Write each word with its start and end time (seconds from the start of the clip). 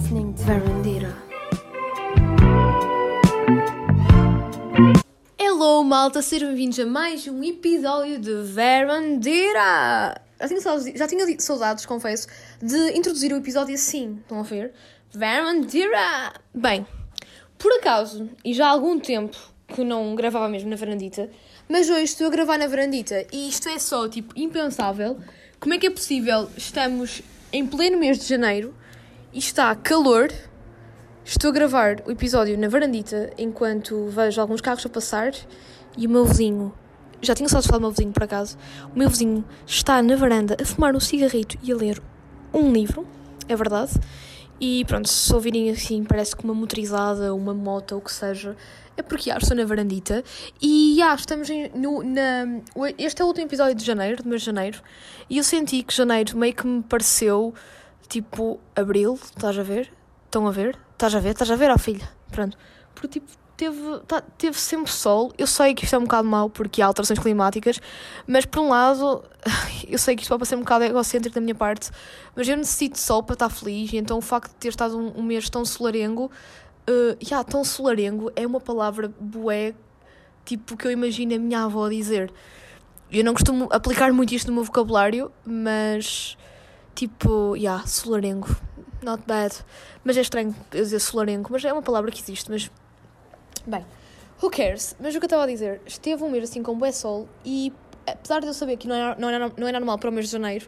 listening 0.00 0.32
to 0.32 0.42
Verandira. 0.42 1.14
Hello, 5.38 5.84
malta, 5.84 6.22
sejam 6.22 6.48
bem-vindos 6.48 6.78
a 6.78 6.86
mais 6.86 7.26
um 7.28 7.44
episódio 7.44 8.18
de 8.18 8.42
Verandira. 8.42 10.20
Já 10.40 10.48
tinha, 10.48 10.60
saudades, 10.60 10.98
já 10.98 11.06
tinha 11.06 11.40
saudades, 11.40 11.86
confesso, 11.86 12.28
de 12.62 12.96
introduzir 12.96 13.30
o 13.32 13.36
episódio 13.36 13.74
assim. 13.74 14.18
Estão 14.22 14.40
a 14.40 14.42
ver? 14.42 14.72
Verandira! 15.10 16.32
Bem, 16.54 16.86
por 17.58 17.70
acaso, 17.72 18.30
e 18.42 18.54
já 18.54 18.68
há 18.68 18.70
algum 18.70 18.98
tempo 18.98 19.36
que 19.68 19.84
não 19.84 20.14
gravava 20.14 20.48
mesmo 20.48 20.70
na 20.70 20.76
varandita, 20.76 21.28
mas 21.68 21.90
hoje 21.90 22.04
estou 22.04 22.28
a 22.28 22.30
gravar 22.30 22.56
na 22.56 22.66
varandita 22.66 23.26
e 23.30 23.48
isto 23.48 23.68
é 23.68 23.78
só, 23.78 24.08
tipo, 24.08 24.32
impensável. 24.34 25.18
Como 25.58 25.74
é 25.74 25.78
que 25.78 25.86
é 25.86 25.90
possível? 25.90 26.48
Estamos 26.56 27.20
em 27.52 27.66
pleno 27.66 27.98
mês 27.98 28.18
de 28.18 28.26
janeiro 28.26 28.74
e 29.32 29.38
está 29.38 29.74
calor. 29.74 30.30
Estou 31.24 31.50
a 31.50 31.52
gravar 31.52 32.02
o 32.06 32.10
episódio 32.10 32.58
na 32.58 32.68
varandita 32.68 33.32
enquanto 33.38 34.06
vejo 34.08 34.40
alguns 34.40 34.60
carros 34.60 34.84
a 34.84 34.88
passar 34.88 35.32
e 35.96 36.06
o 36.06 36.10
meu 36.10 36.24
vizinho, 36.24 36.72
já 37.20 37.34
tinha 37.34 37.48
só 37.48 37.60
de 37.60 37.66
falar 37.66 37.78
do 37.78 37.82
meu 37.82 37.90
vizinho 37.90 38.12
por 38.12 38.24
acaso, 38.24 38.58
o 38.94 38.98
meu 38.98 39.08
vizinho 39.08 39.44
está 39.66 40.02
na 40.02 40.16
varanda 40.16 40.56
a 40.60 40.64
fumar 40.64 40.94
um 40.96 41.00
cigarrito 41.00 41.56
e 41.62 41.70
a 41.70 41.76
ler 41.76 42.02
um 42.52 42.72
livro, 42.72 43.06
é 43.48 43.54
verdade. 43.54 43.92
E 44.60 44.84
pronto, 44.84 45.08
se 45.08 45.32
ouvirem 45.32 45.70
assim, 45.70 46.04
parece 46.04 46.36
que 46.36 46.44
uma 46.44 46.52
motorizada, 46.52 47.34
uma 47.34 47.54
moto 47.54 47.96
o 47.96 48.00
que 48.00 48.12
seja, 48.12 48.54
é 48.94 49.02
porque 49.02 49.30
já 49.30 49.38
estou 49.38 49.56
na 49.56 49.64
varandita. 49.64 50.22
E 50.60 50.96
já 50.98 51.14
estamos 51.14 51.48
em, 51.48 51.70
no, 51.70 52.02
na. 52.02 52.60
Este 52.98 53.22
é 53.22 53.24
o 53.24 53.28
último 53.28 53.46
episódio 53.46 53.74
de 53.74 53.84
janeiro, 53.84 54.22
de 54.22 54.28
mês 54.28 54.42
de 54.42 54.46
janeiro, 54.46 54.82
e 55.30 55.38
eu 55.38 55.44
senti 55.44 55.82
que 55.82 55.94
janeiro 55.94 56.36
meio 56.36 56.54
que 56.54 56.66
me 56.66 56.82
pareceu 56.82 57.54
tipo 58.10 58.60
abril, 58.74 59.14
estás 59.14 59.56
a 59.56 59.62
ver? 59.62 59.90
Estão 60.26 60.46
a 60.46 60.50
ver? 60.50 60.76
Estás 60.92 61.14
a 61.14 61.20
ver? 61.20 61.30
Estás 61.30 61.50
a 61.50 61.56
ver, 61.56 61.70
ó 61.70 61.74
oh, 61.74 61.78
filha? 61.78 62.06
Pronto. 62.30 62.58
Porque 62.94 63.20
tipo, 63.20 63.30
teve, 63.56 64.00
tá, 64.06 64.20
teve 64.20 64.58
sempre 64.58 64.90
sol. 64.90 65.32
Eu 65.38 65.46
sei 65.46 65.74
que 65.74 65.84
isto 65.84 65.94
é 65.94 65.98
um 65.98 66.02
bocado 66.02 66.26
mau 66.26 66.50
porque 66.50 66.82
há 66.82 66.86
alterações 66.86 67.18
climáticas, 67.20 67.80
mas 68.26 68.44
por 68.44 68.60
um 68.60 68.68
lado, 68.68 69.22
eu 69.88 69.98
sei 69.98 70.16
que 70.16 70.22
isto 70.22 70.36
pode 70.36 70.48
ser 70.48 70.56
um 70.56 70.60
bocado 70.60 70.84
egocêntrico 70.84 71.34
da 71.34 71.40
minha 71.40 71.54
parte, 71.54 71.90
mas 72.34 72.48
eu 72.48 72.56
necessito 72.56 72.94
de 72.94 73.00
sol 73.00 73.22
para 73.22 73.34
estar 73.34 73.48
feliz, 73.48 73.92
então 73.94 74.18
o 74.18 74.20
facto 74.20 74.50
de 74.50 74.56
ter 74.56 74.68
estado 74.68 74.98
um, 74.98 75.20
um 75.20 75.22
mês 75.22 75.48
tão 75.48 75.64
solarengo, 75.64 76.30
uh, 76.88 77.16
yeah, 77.22 77.44
tão 77.44 77.62
solarengo 77.62 78.32
é 78.34 78.46
uma 78.46 78.60
palavra 78.60 79.12
bué, 79.20 79.74
tipo, 80.44 80.76
que 80.76 80.86
eu 80.86 80.90
imagino 80.90 81.34
a 81.34 81.38
minha 81.38 81.64
avó 81.64 81.88
dizer. 81.88 82.32
Eu 83.12 83.24
não 83.24 83.34
costumo 83.34 83.68
aplicar 83.72 84.12
muito 84.12 84.34
isto 84.34 84.48
no 84.48 84.54
meu 84.54 84.64
vocabulário, 84.64 85.32
mas 85.44 86.36
tipo, 87.00 87.56
yeah, 87.56 87.86
solarengo, 87.86 88.48
not 89.02 89.22
bad. 89.26 89.54
Mas 90.04 90.16
é 90.16 90.20
estranho 90.20 90.54
eu 90.72 90.82
dizer 90.82 91.00
solarengo, 91.00 91.48
mas 91.50 91.64
é 91.64 91.72
uma 91.72 91.82
palavra 91.82 92.10
que 92.10 92.20
existe, 92.20 92.50
mas 92.50 92.70
Bem, 93.66 93.84
who 94.42 94.50
cares? 94.50 94.96
Mas 94.98 95.14
o 95.14 95.18
que 95.18 95.24
eu 95.24 95.26
estava 95.26 95.44
a 95.44 95.46
dizer, 95.46 95.80
esteve 95.86 96.22
um 96.24 96.30
mês 96.30 96.44
assim 96.44 96.62
com 96.62 96.76
bué 96.76 96.92
sol 96.92 97.28
e 97.44 97.72
apesar 98.06 98.40
de 98.40 98.46
eu 98.46 98.54
saber 98.54 98.76
que 98.76 98.88
não 98.88 98.94
era, 98.94 99.16
não 99.18 99.28
era, 99.28 99.52
não 99.56 99.68
era 99.68 99.78
normal 99.78 99.98
para 99.98 100.08
o 100.08 100.12
mês 100.12 100.26
de 100.26 100.32
janeiro, 100.32 100.66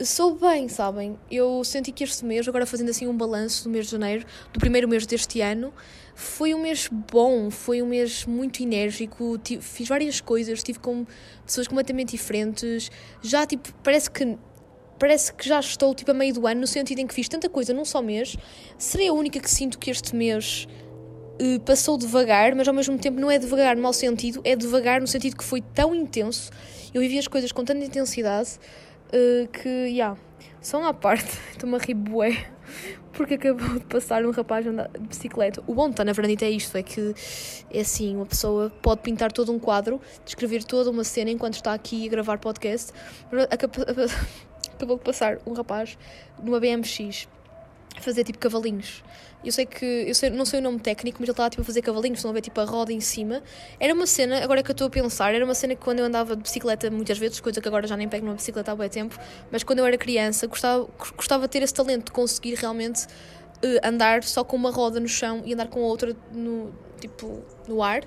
sou 0.00 0.34
bem, 0.34 0.68
sabem? 0.68 1.18
Eu 1.30 1.64
senti 1.64 1.92
que 1.92 2.04
este 2.04 2.24
mês, 2.24 2.46
agora 2.46 2.66
fazendo 2.66 2.90
assim 2.90 3.06
um 3.06 3.16
balanço 3.16 3.64
do 3.64 3.70
mês 3.70 3.86
de 3.86 3.92
janeiro, 3.92 4.26
do 4.52 4.60
primeiro 4.60 4.86
mês 4.86 5.06
deste 5.06 5.40
ano, 5.40 5.72
foi 6.14 6.54
um 6.54 6.60
mês 6.60 6.88
bom, 6.90 7.50
foi 7.50 7.82
um 7.82 7.86
mês 7.86 8.26
muito 8.26 8.62
enérgico, 8.62 9.38
tive, 9.38 9.62
fiz 9.62 9.88
várias 9.88 10.20
coisas, 10.20 10.58
estive 10.58 10.78
com 10.78 11.06
pessoas 11.44 11.66
completamente 11.66 12.10
diferentes, 12.10 12.90
já 13.22 13.46
tipo, 13.46 13.72
parece 13.82 14.10
que 14.10 14.36
parece 14.98 15.32
que 15.32 15.48
já 15.48 15.60
estou 15.60 15.94
tipo 15.94 16.10
a 16.10 16.14
meio 16.14 16.34
do 16.34 16.46
ano, 16.46 16.60
no 16.60 16.66
sentido 16.66 17.00
em 17.00 17.06
que 17.06 17.14
fiz 17.14 17.28
tanta 17.28 17.48
coisa 17.48 17.72
num 17.72 17.84
só 17.84 18.02
mês. 18.02 18.36
Serei 18.78 19.08
a 19.08 19.12
única 19.12 19.40
que 19.40 19.50
sinto 19.50 19.78
que 19.78 19.90
este 19.90 20.14
mês 20.14 20.66
uh, 21.40 21.60
passou 21.60 21.96
devagar, 21.96 22.54
mas 22.54 22.66
ao 22.68 22.74
mesmo 22.74 22.98
tempo 22.98 23.20
não 23.20 23.30
é 23.30 23.38
devagar 23.38 23.76
no 23.76 23.82
mau 23.82 23.92
sentido, 23.92 24.40
é 24.44 24.56
devagar 24.56 25.00
no 25.00 25.06
sentido 25.06 25.36
que 25.36 25.44
foi 25.44 25.60
tão 25.60 25.94
intenso. 25.94 26.50
Eu 26.92 27.00
vivi 27.00 27.18
as 27.18 27.28
coisas 27.28 27.52
com 27.52 27.64
tanta 27.64 27.84
intensidade 27.84 28.58
uh, 29.08 29.48
que, 29.48 29.88
já, 29.88 29.92
yeah, 29.92 30.18
só 30.60 30.78
uma 30.78 30.94
parte, 30.94 31.38
estou-me 31.52 31.76
a 31.76 31.78
rir 31.78 31.94
bué, 31.94 32.46
porque 33.12 33.34
acabou 33.34 33.78
de 33.78 33.86
passar 33.86 34.24
um 34.24 34.30
rapaz 34.30 34.64
de 34.64 34.70
bicicleta. 35.00 35.62
O 35.66 35.74
bom 35.74 35.86
de 35.86 35.92
estar 35.92 36.04
na 36.04 36.12
varandita 36.12 36.44
é 36.44 36.50
isto, 36.50 36.76
é 36.76 36.82
que 36.82 37.14
é 37.72 37.80
assim, 37.80 38.16
uma 38.16 38.26
pessoa 38.26 38.70
pode 38.82 39.00
pintar 39.02 39.32
todo 39.32 39.52
um 39.52 39.58
quadro, 39.58 40.00
descrever 40.24 40.64
toda 40.64 40.90
uma 40.90 41.04
cena 41.04 41.30
enquanto 41.30 41.54
está 41.54 41.72
aqui 41.72 42.06
a 42.06 42.10
gravar 42.10 42.38
podcast. 42.38 42.92
Acabou 44.76 44.98
de 44.98 45.04
passar 45.04 45.38
um 45.46 45.52
rapaz 45.52 45.98
numa 46.42 46.60
BMX 46.60 47.26
a 47.96 48.00
fazer 48.00 48.24
tipo 48.24 48.38
cavalinhos. 48.38 49.02
Eu 49.44 49.52
sei 49.52 49.64
que, 49.64 49.84
eu 49.84 50.14
sei, 50.14 50.28
não 50.28 50.44
sei 50.44 50.60
o 50.60 50.62
nome 50.62 50.78
técnico, 50.80 51.18
mas 51.20 51.28
ele 51.28 51.32
estava 51.32 51.48
tipo, 51.48 51.62
a 51.62 51.64
fazer 51.64 51.80
cavalinhos, 51.80 52.18
estão 52.18 52.30
a 52.30 52.34
ver 52.34 52.40
tipo 52.42 52.60
a 52.60 52.64
roda 52.64 52.92
em 52.92 53.00
cima. 53.00 53.42
Era 53.80 53.94
uma 53.94 54.06
cena, 54.06 54.42
agora 54.42 54.62
que 54.62 54.70
eu 54.70 54.72
estou 54.72 54.88
a 54.88 54.90
pensar, 54.90 55.34
era 55.34 55.44
uma 55.44 55.54
cena 55.54 55.74
que 55.74 55.80
quando 55.80 56.00
eu 56.00 56.04
andava 56.04 56.36
de 56.36 56.42
bicicleta 56.42 56.90
muitas 56.90 57.18
vezes, 57.18 57.40
coisa 57.40 57.60
que 57.60 57.68
agora 57.68 57.86
já 57.86 57.96
nem 57.96 58.08
pego 58.08 58.26
numa 58.26 58.34
bicicleta 58.34 58.72
há 58.72 58.76
bem 58.76 58.88
tempo, 58.88 59.18
mas 59.50 59.62
quando 59.62 59.78
eu 59.78 59.86
era 59.86 59.96
criança 59.96 60.46
gostava, 60.46 60.88
gostava 61.16 61.42
de 61.46 61.52
ter 61.52 61.62
esse 61.62 61.72
talento 61.72 62.06
de 62.06 62.12
conseguir 62.12 62.54
realmente 62.54 63.04
uh, 63.04 63.86
andar 63.86 64.22
só 64.24 64.44
com 64.44 64.56
uma 64.56 64.70
roda 64.70 65.00
no 65.00 65.08
chão 65.08 65.42
e 65.44 65.54
andar 65.54 65.68
com 65.68 65.80
a 65.80 65.86
outra 65.86 66.14
no, 66.32 66.74
tipo, 67.00 67.42
no 67.68 67.82
ar. 67.82 68.02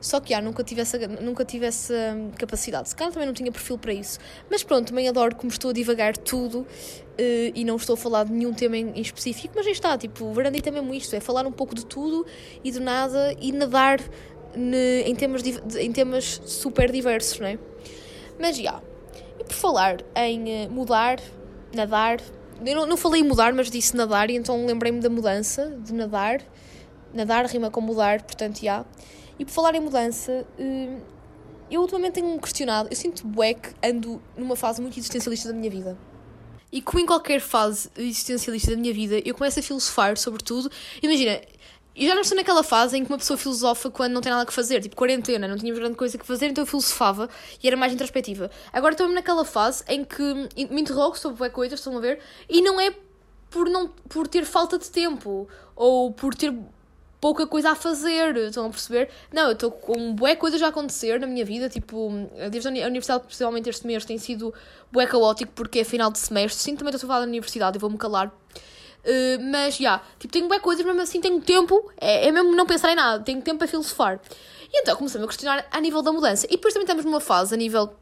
Só 0.00 0.18
que 0.18 0.32
ah, 0.32 0.40
nunca 0.40 0.64
tive 0.64 0.80
essa, 0.80 0.98
nunca 1.06 1.44
tive 1.44 1.66
essa 1.66 1.94
capacidade. 2.38 2.88
Se 2.88 2.96
calhar 2.96 3.12
também 3.12 3.26
não 3.26 3.34
tinha 3.34 3.52
perfil 3.52 3.76
para 3.76 3.92
isso. 3.92 4.18
Mas 4.50 4.62
pronto, 4.62 4.88
também 4.88 5.08
adoro 5.08 5.36
como 5.36 5.50
estou 5.50 5.70
a 5.70 5.74
divagar 5.74 6.16
tudo 6.16 6.60
uh, 6.60 6.66
e 7.54 7.64
não 7.64 7.76
estou 7.76 7.94
a 7.94 7.96
falar 7.96 8.24
de 8.24 8.32
nenhum 8.32 8.54
tema 8.54 8.78
em, 8.78 8.90
em 8.90 9.00
específico, 9.00 9.52
mas 9.56 9.66
aí 9.66 9.72
está, 9.72 9.98
tipo, 9.98 10.24
o 10.24 10.32
Verandita 10.32 10.70
é 10.70 10.72
mesmo 10.72 10.94
isto, 10.94 11.14
é 11.14 11.20
falar 11.20 11.46
um 11.46 11.52
pouco 11.52 11.74
de 11.74 11.84
tudo 11.84 12.24
e 12.64 12.70
de 12.70 12.80
nada 12.80 13.36
e 13.38 13.52
nadar 13.52 14.00
ne, 14.56 15.02
em, 15.02 15.14
temas, 15.14 15.42
em 15.78 15.92
temas 15.92 16.40
super 16.46 16.90
diversos, 16.90 17.38
não 17.38 17.46
é? 17.46 17.58
Mas 18.40 18.56
já. 18.56 18.80
E 19.38 19.44
por 19.44 19.52
falar 19.54 19.98
em 20.16 20.66
uh, 20.66 20.70
mudar, 20.70 21.20
nadar, 21.74 22.20
eu 22.64 22.74
não, 22.74 22.86
não 22.86 22.96
falei 22.96 23.22
mudar, 23.22 23.52
mas 23.52 23.70
disse 23.70 23.94
nadar 23.94 24.30
e 24.30 24.36
então 24.36 24.64
lembrei-me 24.64 25.00
da 25.00 25.10
mudança, 25.10 25.78
de 25.84 25.92
nadar. 25.92 26.40
Nadar 27.12 27.44
rima 27.46 27.70
com 27.70 27.80
mudar, 27.80 28.22
portanto, 28.22 28.60
já. 28.60 28.62
Yeah. 28.62 28.86
E 29.40 29.44
por 29.46 29.52
falar 29.52 29.74
em 29.74 29.80
mudança, 29.80 30.46
hum, 30.58 31.00
eu 31.70 31.80
ultimamente 31.80 32.12
tenho-me 32.16 32.38
questionado, 32.38 32.90
eu 32.90 32.94
sinto 32.94 33.26
bué 33.26 33.54
que 33.54 33.70
ando 33.82 34.20
numa 34.36 34.54
fase 34.54 34.82
muito 34.82 34.98
existencialista 34.98 35.48
da 35.48 35.54
minha 35.54 35.70
vida. 35.70 35.96
E 36.70 36.82
como 36.82 37.00
em 37.00 37.06
qualquer 37.06 37.40
fase 37.40 37.88
existencialista 37.96 38.72
da 38.72 38.76
minha 38.76 38.92
vida, 38.92 39.18
eu 39.24 39.34
começo 39.34 39.58
a 39.58 39.62
filosofar 39.62 40.18
sobre 40.18 40.44
tudo. 40.44 40.70
Imagina, 41.02 41.40
eu 41.96 42.06
já 42.06 42.14
não 42.14 42.20
estou 42.20 42.36
naquela 42.36 42.62
fase 42.62 42.98
em 42.98 43.02
que 43.02 43.10
uma 43.10 43.16
pessoa 43.16 43.38
filosofa 43.38 43.90
quando 43.90 44.12
não 44.12 44.20
tem 44.20 44.30
nada 44.30 44.44
que 44.44 44.52
fazer, 44.52 44.78
tipo 44.82 44.94
quarentena, 44.94 45.48
não 45.48 45.56
tínhamos 45.56 45.78
grande 45.80 45.96
coisa 45.96 46.18
que 46.18 46.26
fazer, 46.26 46.48
então 46.48 46.60
eu 46.60 46.66
filosofava 46.66 47.26
e 47.62 47.66
era 47.66 47.78
mais 47.78 47.94
introspectiva. 47.94 48.50
Agora 48.70 48.92
estou 48.92 49.08
naquela 49.08 49.46
fase 49.46 49.82
em 49.88 50.04
que 50.04 50.22
me 50.70 50.82
interrogo 50.82 51.16
sobre 51.16 51.48
coisas, 51.48 51.78
estão 51.78 51.96
a 51.96 52.00
ver, 52.00 52.20
e 52.46 52.60
não 52.60 52.78
é 52.78 52.94
por, 53.48 53.70
não, 53.70 53.88
por 53.88 54.28
ter 54.28 54.44
falta 54.44 54.78
de 54.78 54.90
tempo 54.90 55.48
ou 55.74 56.12
por 56.12 56.34
ter 56.34 56.54
pouca 57.20 57.46
coisa 57.46 57.70
a 57.70 57.74
fazer, 57.74 58.36
estão 58.36 58.66
a 58.66 58.70
perceber? 58.70 59.10
Não, 59.32 59.46
eu 59.46 59.52
estou 59.52 59.70
com 59.70 60.14
bué 60.14 60.34
coisas 60.34 60.60
a 60.62 60.68
acontecer 60.68 61.20
na 61.20 61.26
minha 61.26 61.44
vida, 61.44 61.68
tipo, 61.68 62.10
desde 62.50 62.68
a 62.68 62.86
universidade, 62.86 63.24
principalmente 63.24 63.68
este 63.68 63.86
mês, 63.86 64.04
tem 64.04 64.18
sido 64.18 64.54
bué 64.90 65.06
caótico 65.06 65.52
porque 65.54 65.80
é 65.80 65.84
final 65.84 66.10
de 66.10 66.18
semestre, 66.18 66.62
sim, 66.62 66.76
também 66.76 66.94
estou 66.94 67.06
a 67.06 67.08
falar 67.08 67.20
da 67.20 67.26
universidade 67.26 67.76
e 67.76 67.80
vou-me 67.80 67.98
calar. 67.98 68.28
Uh, 68.28 69.42
mas, 69.50 69.74
já, 69.74 69.80
yeah, 69.80 70.04
tipo, 70.18 70.32
tenho 70.32 70.48
bué 70.48 70.58
coisas, 70.58 70.84
mesmo 70.84 71.00
assim 71.00 71.20
tenho 71.20 71.40
tempo, 71.40 71.90
é, 71.98 72.28
é 72.28 72.32
mesmo 72.32 72.54
não 72.54 72.66
pensar 72.66 72.92
em 72.92 72.94
nada, 72.94 73.22
tenho 73.22 73.40
tempo 73.42 73.58
para 73.58 73.68
filosofar. 73.68 74.20
E 74.72 74.80
então 74.80 74.96
comecei-me 74.96 75.24
a 75.24 75.28
questionar 75.28 75.66
a 75.70 75.80
nível 75.80 76.02
da 76.02 76.12
mudança. 76.12 76.46
E 76.46 76.52
depois 76.52 76.72
também 76.72 76.84
estamos 76.84 77.04
numa 77.04 77.20
fase, 77.20 77.54
a 77.54 77.56
nível 77.56 77.92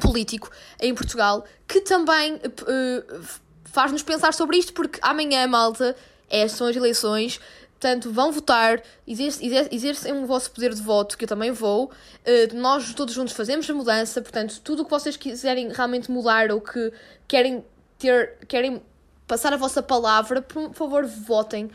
político, 0.00 0.50
em 0.80 0.94
Portugal, 0.94 1.44
que 1.66 1.80
também 1.80 2.34
uh, 2.34 3.22
faz-nos 3.64 4.02
pensar 4.02 4.34
sobre 4.34 4.58
isto, 4.58 4.72
porque 4.72 4.98
amanhã, 5.02 5.46
malta, 5.46 5.96
é, 6.28 6.46
são 6.48 6.66
as 6.66 6.76
eleições, 6.76 7.40
Portanto, 7.82 8.12
vão 8.12 8.30
votar, 8.30 8.80
exercem 9.04 10.12
o 10.12 10.24
vosso 10.24 10.52
poder 10.52 10.72
de 10.72 10.80
voto, 10.80 11.18
que 11.18 11.24
eu 11.24 11.28
também 11.28 11.50
vou. 11.50 11.86
Uh, 11.86 12.54
nós 12.54 12.94
todos 12.94 13.12
juntos 13.12 13.34
fazemos 13.34 13.68
a 13.68 13.74
mudança, 13.74 14.22
portanto, 14.22 14.60
tudo 14.60 14.82
o 14.82 14.84
que 14.84 14.90
vocês 14.92 15.16
quiserem 15.16 15.68
realmente 15.68 16.08
mudar 16.08 16.52
ou 16.52 16.60
que 16.60 16.92
querem 17.26 17.64
ter, 17.98 18.36
querem 18.46 18.80
passar 19.26 19.52
a 19.52 19.56
vossa 19.56 19.82
palavra, 19.82 20.40
por 20.40 20.72
favor, 20.72 21.04
votem. 21.04 21.72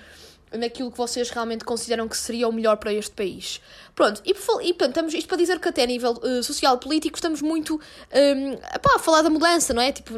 Naquilo 0.51 0.91
que 0.91 0.97
vocês 0.97 1.29
realmente 1.29 1.63
consideram 1.65 2.07
que 2.07 2.17
seria 2.17 2.47
o 2.47 2.51
melhor 2.51 2.77
para 2.77 2.94
este 2.94 3.11
país. 3.11 3.61
Pronto, 3.97 4.21
e, 4.23 4.29
e 4.29 4.33
portanto, 4.33 4.89
estamos, 4.89 5.13
isto 5.15 5.27
para 5.27 5.38
dizer 5.38 5.59
que 5.59 5.67
até 5.67 5.81
a 5.81 5.85
nível 5.88 6.11
uh, 6.11 6.44
social 6.44 6.77
político 6.77 7.17
estamos 7.17 7.41
muito 7.41 7.81
um, 8.13 8.53
epá, 8.53 8.94
a 8.95 8.99
falar 8.99 9.23
da 9.23 9.29
mudança, 9.29 9.73
não 9.73 9.81
é? 9.81 9.91
Tipo, 9.91 10.13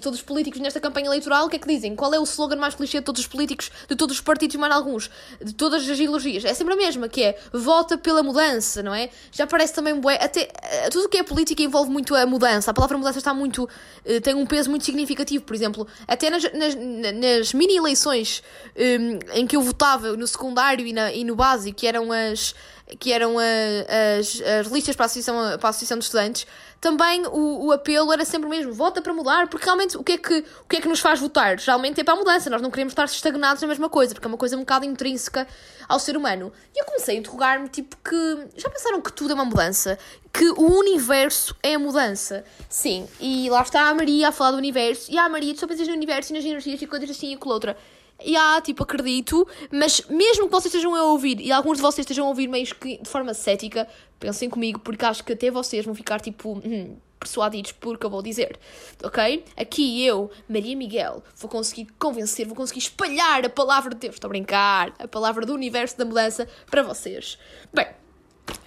todos 0.00 0.20
os 0.20 0.22
políticos 0.22 0.60
nesta 0.60 0.78
campanha 0.78 1.06
eleitoral, 1.06 1.46
o 1.46 1.48
que 1.48 1.56
é 1.56 1.58
que 1.58 1.66
dizem? 1.66 1.96
Qual 1.96 2.14
é 2.14 2.20
o 2.20 2.22
slogan 2.22 2.54
mais 2.54 2.76
clichê 2.76 3.00
de 3.00 3.04
todos 3.04 3.20
os 3.20 3.26
políticos, 3.26 3.72
de 3.88 3.96
todos 3.96 4.14
os 4.14 4.22
partidos, 4.22 4.54
mais 4.54 4.72
alguns, 4.72 5.10
de 5.42 5.52
todas 5.52 5.82
as 5.82 5.98
ideologias? 5.98 6.44
É 6.44 6.54
sempre 6.54 6.74
a 6.74 6.76
mesma, 6.76 7.08
que 7.08 7.24
é 7.24 7.36
vota 7.52 7.98
pela 7.98 8.22
mudança, 8.22 8.84
não 8.84 8.94
é? 8.94 9.10
Já 9.32 9.48
parece 9.48 9.74
também 9.74 9.98
bué, 9.98 10.14
até 10.22 10.42
uh, 10.86 10.90
tudo 10.92 11.06
o 11.06 11.08
que 11.08 11.18
é 11.18 11.24
política 11.24 11.60
envolve 11.60 11.90
muito 11.90 12.14
a 12.14 12.24
mudança. 12.24 12.70
A 12.70 12.74
palavra 12.74 12.96
mudança 12.96 13.18
está 13.18 13.34
muito, 13.34 13.64
uh, 13.64 14.20
tem 14.22 14.36
um 14.36 14.46
peso 14.46 14.70
muito 14.70 14.84
significativo, 14.84 15.42
por 15.42 15.56
exemplo, 15.56 15.88
até 16.06 16.30
nas, 16.30 16.44
nas, 16.52 16.76
nas 16.76 17.52
mini 17.52 17.76
eleições 17.76 18.44
um, 18.76 19.18
em 19.36 19.44
que 19.44 19.56
eu 19.56 19.73
votava 19.74 20.16
no 20.16 20.26
secundário 20.26 20.86
e, 20.86 20.92
na, 20.92 21.12
e 21.12 21.24
no 21.24 21.34
básico, 21.34 21.76
que 21.76 21.86
eram 21.86 22.10
as 22.12 22.54
que 23.00 23.12
eram 23.12 23.36
as, 23.38 24.42
as 24.60 24.66
listas 24.66 24.94
para 24.94 25.04
a, 25.04 25.06
Associação, 25.06 25.58
para 25.58 25.68
a 25.68 25.70
Associação 25.70 25.98
de 25.98 26.04
Estudantes, 26.04 26.46
também 26.82 27.26
o, 27.26 27.66
o 27.66 27.72
apelo 27.72 28.12
era 28.12 28.26
sempre 28.26 28.46
o 28.46 28.50
mesmo: 28.50 28.74
vota 28.74 29.00
para 29.00 29.12
mudar, 29.12 29.48
porque 29.48 29.64
realmente 29.64 29.96
o 29.96 30.04
que, 30.04 30.12
é 30.12 30.18
que, 30.18 30.44
o 30.62 30.68
que 30.68 30.76
é 30.76 30.80
que 30.82 30.88
nos 30.88 31.00
faz 31.00 31.18
votar? 31.18 31.58
Geralmente 31.58 32.00
é 32.00 32.04
para 32.04 32.12
a 32.12 32.16
mudança, 32.16 32.50
nós 32.50 32.60
não 32.60 32.70
queremos 32.70 32.92
estar 32.92 33.06
estagnados 33.06 33.62
na 33.62 33.68
mesma 33.68 33.88
coisa, 33.88 34.14
porque 34.14 34.26
é 34.26 34.28
uma 34.28 34.36
coisa 34.36 34.54
um 34.54 34.60
bocado 34.60 34.84
intrínseca 34.84 35.48
ao 35.88 35.98
ser 35.98 36.14
humano. 36.14 36.52
E 36.74 36.80
eu 36.80 36.84
comecei 36.84 37.16
a 37.16 37.18
interrogar-me: 37.18 37.68
tipo, 37.68 37.96
que 37.96 38.48
já 38.54 38.68
pensaram 38.68 39.00
que 39.00 39.12
tudo 39.12 39.30
é 39.30 39.34
uma 39.34 39.46
mudança? 39.46 39.98
Que 40.30 40.50
o 40.50 40.78
universo 40.78 41.56
é 41.62 41.74
a 41.74 41.78
mudança? 41.78 42.44
Sim, 42.68 43.08
e 43.18 43.48
lá 43.48 43.62
está 43.62 43.88
a 43.88 43.94
Maria 43.94 44.28
a 44.28 44.32
falar 44.32 44.50
do 44.50 44.58
universo, 44.58 45.10
e 45.10 45.16
a 45.16 45.26
Maria, 45.26 45.54
tu 45.54 45.60
só 45.60 45.66
pensas 45.66 45.88
no 45.88 45.94
universo 45.94 46.32
e 46.32 46.36
nas 46.36 46.44
energias 46.44 46.82
e 46.82 46.86
coisas 46.86 47.08
assim 47.08 47.32
e 47.32 47.36
com 47.36 47.48
outra 47.48 47.74
e 48.22 48.36
ah, 48.36 48.60
tipo, 48.60 48.82
acredito, 48.82 49.46
mas 49.70 50.02
mesmo 50.08 50.46
que 50.46 50.50
vocês 50.50 50.72
estejam 50.72 50.94
a 50.94 51.04
ouvir, 51.04 51.40
e 51.40 51.50
alguns 51.50 51.78
de 51.78 51.82
vocês 51.82 52.04
estejam 52.04 52.26
a 52.26 52.28
ouvir 52.28 52.48
meio 52.48 52.66
que 52.74 52.98
de 52.98 53.08
forma 53.08 53.34
cética, 53.34 53.88
pensem 54.20 54.48
comigo, 54.48 54.78
porque 54.80 55.04
acho 55.04 55.24
que 55.24 55.32
até 55.32 55.50
vocês 55.50 55.84
vão 55.84 55.94
ficar, 55.94 56.20
tipo, 56.20 56.60
hum, 56.64 56.96
persuadidos 57.18 57.72
por 57.72 57.98
que 57.98 58.06
eu 58.06 58.10
vou 58.10 58.22
dizer, 58.22 58.58
ok? 59.02 59.44
Aqui 59.56 60.04
eu, 60.04 60.30
Maria 60.48 60.76
Miguel, 60.76 61.22
vou 61.36 61.50
conseguir 61.50 61.86
convencer, 61.98 62.46
vou 62.46 62.54
conseguir 62.54 62.80
espalhar 62.80 63.44
a 63.44 63.48
palavra 63.48 63.90
de 63.90 64.00
Deus, 64.00 64.14
estou 64.14 64.28
a 64.28 64.30
brincar, 64.30 64.94
a 64.98 65.08
palavra 65.08 65.44
do 65.44 65.54
universo 65.54 65.96
da 65.98 66.04
mudança 66.04 66.48
para 66.70 66.82
vocês. 66.82 67.38
Bem, 67.72 67.86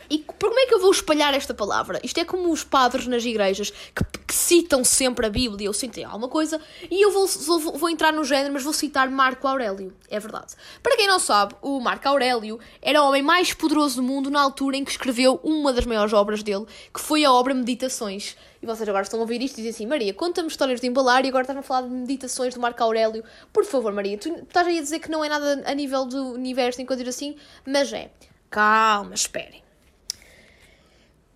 e 0.09 0.19
como 0.19 0.57
é 0.57 0.65
que 0.65 0.74
eu 0.74 0.79
vou 0.79 0.91
espalhar 0.91 1.33
esta 1.33 1.53
palavra? 1.53 2.00
Isto 2.03 2.19
é 2.19 2.25
como 2.25 2.51
os 2.51 2.63
padres 2.63 3.07
nas 3.07 3.25
igrejas 3.25 3.71
que, 3.71 4.03
que 4.25 4.33
citam 4.33 4.83
sempre 4.83 5.25
a 5.25 5.29
Bíblia. 5.29 5.68
Eu 5.68 5.74
sentei 5.74 6.03
alguma 6.03 6.29
coisa 6.29 6.62
e 6.89 7.03
eu 7.03 7.12
vou, 7.12 7.27
vou, 7.27 7.59
vou, 7.77 7.89
entrar 7.89 8.13
no 8.13 8.24
género, 8.24 8.53
mas 8.53 8.63
vou 8.63 8.71
citar 8.71 9.09
Marco 9.09 9.47
Aurélio. 9.47 9.94
É 10.09 10.19
verdade. 10.19 10.53
Para 10.81 10.95
quem 10.95 11.07
não 11.07 11.19
sabe, 11.19 11.56
o 11.62 11.79
Marco 11.81 12.07
Aurélio 12.07 12.57
era 12.81 13.01
o 13.01 13.07
homem 13.07 13.21
mais 13.21 13.53
poderoso 13.53 13.97
do 13.97 14.03
mundo 14.03 14.29
na 14.29 14.41
altura 14.41 14.77
em 14.77 14.85
que 14.85 14.91
escreveu 14.91 15.41
uma 15.44 15.74
das 15.74 15.85
maiores 15.85 16.13
obras 16.13 16.41
dele, 16.41 16.65
que 16.94 17.01
foi 17.01 17.25
a 17.25 17.31
obra 17.31 17.53
Meditações. 17.53 18.38
E 18.62 18.65
vocês 18.65 18.88
agora 18.88 19.03
estão 19.03 19.19
a 19.19 19.21
ouvir 19.23 19.41
isto 19.41 19.56
e 19.56 19.57
dizem 19.57 19.71
assim: 19.71 19.85
Maria, 19.85 20.13
conta-me 20.13 20.47
histórias 20.47 20.80
de 20.80 20.88
embalar 20.88 21.25
e 21.25 21.27
agora 21.27 21.44
estás 21.44 21.59
a 21.59 21.62
falar 21.62 21.81
de 21.81 21.94
meditações 21.94 22.53
do 22.53 22.62
Marco 22.62 22.81
Aurélio. 22.81 23.23
Por 23.51 23.65
favor, 23.65 23.91
Maria, 23.91 24.18
tu 24.18 24.30
estás 24.30 24.65
aí 24.65 24.80
a 24.80 24.81
dizer 24.81 25.00
que 25.00 25.12
não 25.12 25.23
é 25.23 25.30
nada 25.30 25.63
a 25.65 25.73
nível 25.73 26.06
do 26.06 26.33
universo, 26.33 26.83
coisa 26.85 27.07
assim, 27.07 27.35
mas 27.65 27.91
é. 27.91 28.09
Calma, 28.50 29.13
esperem. 29.13 29.66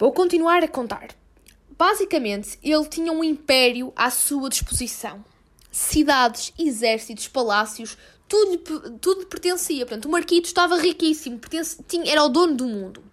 Vou 0.02 0.12
continuar 0.12 0.64
a 0.64 0.68
contar. 0.68 1.10
Basicamente, 1.78 2.58
ele 2.64 2.86
tinha 2.88 3.12
um 3.12 3.24
império 3.24 3.94
à 3.96 4.10
sua 4.10 4.50
disposição. 4.50 5.24
Cidades, 5.72 6.52
exércitos, 6.58 7.28
palácios, 7.28 7.96
tudo, 8.28 8.98
tudo 8.98 9.28
pertencia. 9.28 9.86
Portanto, 9.86 10.06
o 10.06 10.10
Marquito 10.10 10.46
estava 10.46 10.76
riquíssimo, 10.76 11.38
pertence, 11.38 11.84
tinha, 11.88 12.12
era 12.12 12.24
o 12.24 12.30
dono 12.30 12.56
do 12.56 12.66
mundo. 12.66 13.04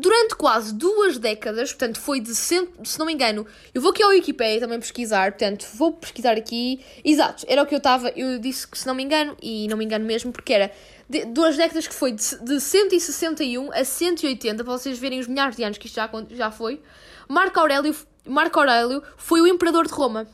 Durante 0.00 0.36
quase 0.36 0.72
duas 0.74 1.18
décadas, 1.18 1.72
portanto, 1.72 1.98
foi 1.98 2.20
de, 2.20 2.32
se 2.32 2.54
não 2.96 3.04
me 3.04 3.12
engano, 3.12 3.44
eu 3.74 3.82
vou 3.82 3.90
aqui 3.90 4.00
ao 4.00 4.10
Wikipedia 4.10 4.60
também 4.60 4.78
pesquisar, 4.78 5.32
portanto, 5.32 5.66
vou 5.74 5.92
pesquisar 5.92 6.36
aqui. 6.36 6.80
Exato, 7.04 7.44
era 7.48 7.60
o 7.60 7.66
que 7.66 7.74
eu 7.74 7.78
estava, 7.78 8.08
eu 8.10 8.38
disse 8.38 8.64
que 8.68 8.78
se 8.78 8.86
não 8.86 8.94
me 8.94 9.02
engano, 9.02 9.36
e 9.42 9.66
não 9.66 9.76
me 9.76 9.84
engano 9.84 10.04
mesmo, 10.04 10.30
porque 10.30 10.52
era 10.52 10.70
de, 11.10 11.24
duas 11.24 11.56
décadas 11.56 11.88
que 11.88 11.94
foi 11.94 12.12
de, 12.12 12.44
de 12.44 12.60
161 12.60 13.72
a 13.72 13.82
180, 13.84 14.62
para 14.62 14.72
vocês 14.72 14.96
verem 15.00 15.18
os 15.18 15.26
milhares 15.26 15.56
de 15.56 15.64
anos 15.64 15.78
que 15.78 15.88
isto 15.88 15.96
já, 15.96 16.08
já 16.30 16.52
foi. 16.52 16.80
Marco 17.28 17.58
Aurélio, 17.58 17.92
Marco 18.24 18.56
Aurélio 18.60 19.02
foi 19.16 19.40
o 19.40 19.48
imperador 19.48 19.88
de 19.88 19.92
Roma, 19.92 20.28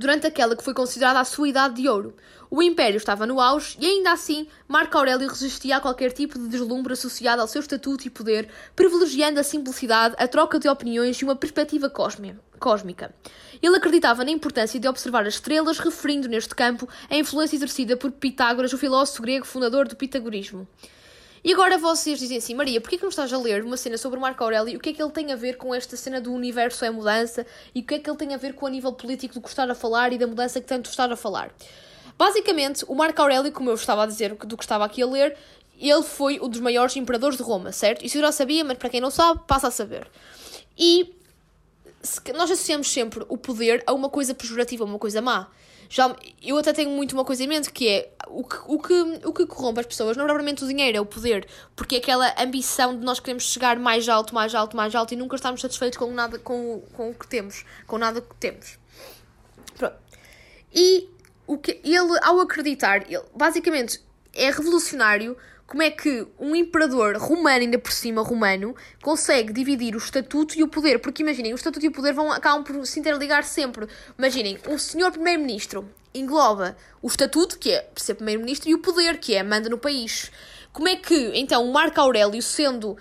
durante 0.00 0.26
aquela 0.26 0.56
que 0.56 0.64
foi 0.64 0.72
considerada 0.72 1.20
a 1.20 1.24
sua 1.24 1.46
idade 1.46 1.74
de 1.74 1.86
ouro. 1.86 2.16
O 2.50 2.62
império 2.62 2.96
estava 2.96 3.26
no 3.26 3.38
auge 3.38 3.76
e 3.78 3.86
ainda 3.86 4.10
assim 4.10 4.46
Marco 4.66 4.96
Aurélio 4.96 5.28
resistia 5.28 5.76
a 5.76 5.80
qualquer 5.80 6.10
tipo 6.10 6.38
de 6.38 6.48
deslumbre 6.48 6.94
associado 6.94 7.42
ao 7.42 7.46
seu 7.46 7.60
estatuto 7.60 8.06
e 8.06 8.10
poder, 8.10 8.48
privilegiando 8.74 9.38
a 9.38 9.42
simplicidade, 9.44 10.16
a 10.18 10.26
troca 10.26 10.58
de 10.58 10.68
opiniões 10.70 11.18
e 11.18 11.24
uma 11.24 11.36
perspectiva 11.36 11.90
cósmica. 11.90 13.14
Ele 13.62 13.76
acreditava 13.76 14.24
na 14.24 14.30
importância 14.30 14.80
de 14.80 14.88
observar 14.88 15.26
as 15.26 15.34
estrelas, 15.34 15.78
referindo 15.78 16.28
neste 16.28 16.54
campo 16.54 16.88
a 17.10 17.16
influência 17.16 17.56
exercida 17.56 17.94
por 17.94 18.10
Pitágoras, 18.10 18.72
o 18.72 18.78
filósofo 18.78 19.20
grego 19.20 19.44
fundador 19.44 19.86
do 19.86 19.94
pitagorismo. 19.94 20.66
E 21.42 21.52
agora 21.52 21.78
vocês 21.78 22.18
dizem 22.18 22.36
assim, 22.36 22.54
Maria, 22.54 22.80
porquê 22.80 22.96
que 22.96 23.02
não 23.02 23.08
estás 23.08 23.32
a 23.32 23.38
ler 23.38 23.64
uma 23.64 23.76
cena 23.76 23.96
sobre 23.96 24.20
Marco 24.20 24.44
Aurélio 24.44 24.76
o 24.76 24.80
que 24.80 24.90
é 24.90 24.92
que 24.92 25.02
ele 25.02 25.10
tem 25.10 25.32
a 25.32 25.36
ver 25.36 25.56
com 25.56 25.74
esta 25.74 25.96
cena 25.96 26.20
do 26.20 26.32
universo 26.32 26.84
é 26.84 26.90
mudança 26.90 27.46
e 27.74 27.80
o 27.80 27.82
que 27.82 27.94
é 27.94 27.98
que 27.98 28.10
ele 28.10 28.18
tem 28.18 28.34
a 28.34 28.36
ver 28.36 28.54
com 28.54 28.66
a 28.66 28.70
nível 28.70 28.92
político 28.92 29.34
do 29.34 29.40
que 29.40 29.48
está 29.48 29.64
a 29.64 29.74
falar 29.74 30.12
e 30.12 30.18
da 30.18 30.26
mudança 30.26 30.60
que 30.60 30.66
tanto 30.66 30.90
está 30.90 31.06
a 31.06 31.16
falar? 31.16 31.50
Basicamente, 32.18 32.84
o 32.86 32.94
Marco 32.94 33.22
Aurélio, 33.22 33.50
como 33.50 33.70
eu 33.70 33.74
estava 33.74 34.02
a 34.02 34.06
dizer 34.06 34.34
do 34.34 34.56
que 34.56 34.62
estava 34.62 34.84
aqui 34.84 35.02
a 35.02 35.06
ler, 35.06 35.34
ele 35.78 36.02
foi 36.02 36.38
um 36.38 36.48
dos 36.48 36.60
maiores 36.60 36.94
imperadores 36.96 37.38
de 37.38 37.42
Roma, 37.42 37.72
certo? 37.72 38.04
Isso 38.04 38.18
eu 38.18 38.22
já 38.22 38.32
sabia, 38.32 38.62
mas 38.62 38.76
para 38.76 38.90
quem 38.90 39.00
não 39.00 39.10
sabe, 39.10 39.40
passa 39.46 39.68
a 39.68 39.70
saber. 39.70 40.06
E 40.78 41.14
nós 42.34 42.50
associamos 42.50 42.90
sempre 42.90 43.24
o 43.28 43.36
poder 43.36 43.82
a 43.86 43.92
uma 43.92 44.08
coisa 44.08 44.34
pejorativa, 44.34 44.84
a 44.84 44.86
uma 44.86 44.98
coisa 44.98 45.20
má. 45.20 45.48
Já, 45.88 46.14
eu 46.40 46.56
até 46.56 46.72
tenho 46.72 46.90
muito 46.90 47.12
uma 47.12 47.24
coisa 47.24 47.42
em 47.42 47.48
mente 47.48 47.72
que 47.72 47.88
é 47.88 48.12
o 48.28 48.44
que, 48.44 48.56
o 48.66 48.78
que, 48.78 49.26
o 49.26 49.32
que 49.32 49.44
corrompe 49.44 49.80
as 49.80 49.86
pessoas 49.86 50.16
não 50.16 50.22
é 50.22 50.26
propriamente 50.28 50.62
o 50.62 50.68
dinheiro, 50.68 50.96
é 50.96 51.00
o 51.00 51.04
poder. 51.04 51.48
Porque 51.74 51.96
é 51.96 51.98
aquela 51.98 52.32
ambição 52.38 52.96
de 52.96 53.04
nós 53.04 53.18
queremos 53.18 53.42
chegar 53.42 53.76
mais 53.76 54.08
alto, 54.08 54.32
mais 54.32 54.54
alto, 54.54 54.76
mais 54.76 54.94
alto 54.94 55.12
e 55.14 55.16
nunca 55.16 55.34
estamos 55.34 55.60
satisfeitos 55.60 55.98
com 55.98 56.10
nada 56.12 56.38
com, 56.38 56.80
com 56.92 57.10
o 57.10 57.14
que 57.14 57.26
temos, 57.26 57.64
com 57.88 57.98
nada 57.98 58.20
que 58.20 58.34
temos. 58.36 58.78
Pronto. 59.76 59.96
E 60.72 61.08
o 61.44 61.58
que 61.58 61.80
ele, 61.82 62.18
ao 62.22 62.38
acreditar, 62.38 63.10
ele, 63.10 63.24
basicamente 63.34 64.00
é 64.32 64.48
revolucionário 64.48 65.36
como 65.70 65.84
é 65.84 65.90
que 65.92 66.26
um 66.36 66.56
imperador 66.56 67.16
romano, 67.16 67.60
ainda 67.60 67.78
por 67.78 67.92
cima 67.92 68.22
romano, 68.22 68.74
consegue 69.00 69.52
dividir 69.52 69.94
o 69.94 69.98
estatuto 69.98 70.58
e 70.58 70.64
o 70.64 70.68
poder. 70.68 70.98
Porque 70.98 71.22
imaginem, 71.22 71.52
o 71.52 71.54
estatuto 71.54 71.86
e 71.86 71.88
o 71.88 71.92
poder 71.92 72.12
vão, 72.12 72.32
acabam 72.32 72.64
por 72.64 72.84
se 72.84 72.98
interligar 72.98 73.44
sempre. 73.44 73.86
Imaginem, 74.18 74.58
o 74.68 74.76
senhor 74.80 75.12
primeiro-ministro 75.12 75.88
engloba 76.12 76.76
o 77.00 77.06
estatuto, 77.06 77.56
que 77.56 77.70
é 77.70 77.88
ser 77.94 78.14
primeiro-ministro, 78.14 78.68
e 78.68 78.74
o 78.74 78.80
poder, 78.80 79.18
que 79.18 79.32
é 79.36 79.44
manda 79.44 79.68
no 79.68 79.78
país. 79.78 80.32
Como 80.72 80.88
é 80.88 80.96
que, 80.96 81.30
então, 81.36 81.64
Marco 81.70 82.00
Aurélio, 82.00 82.42
sendo, 82.42 82.96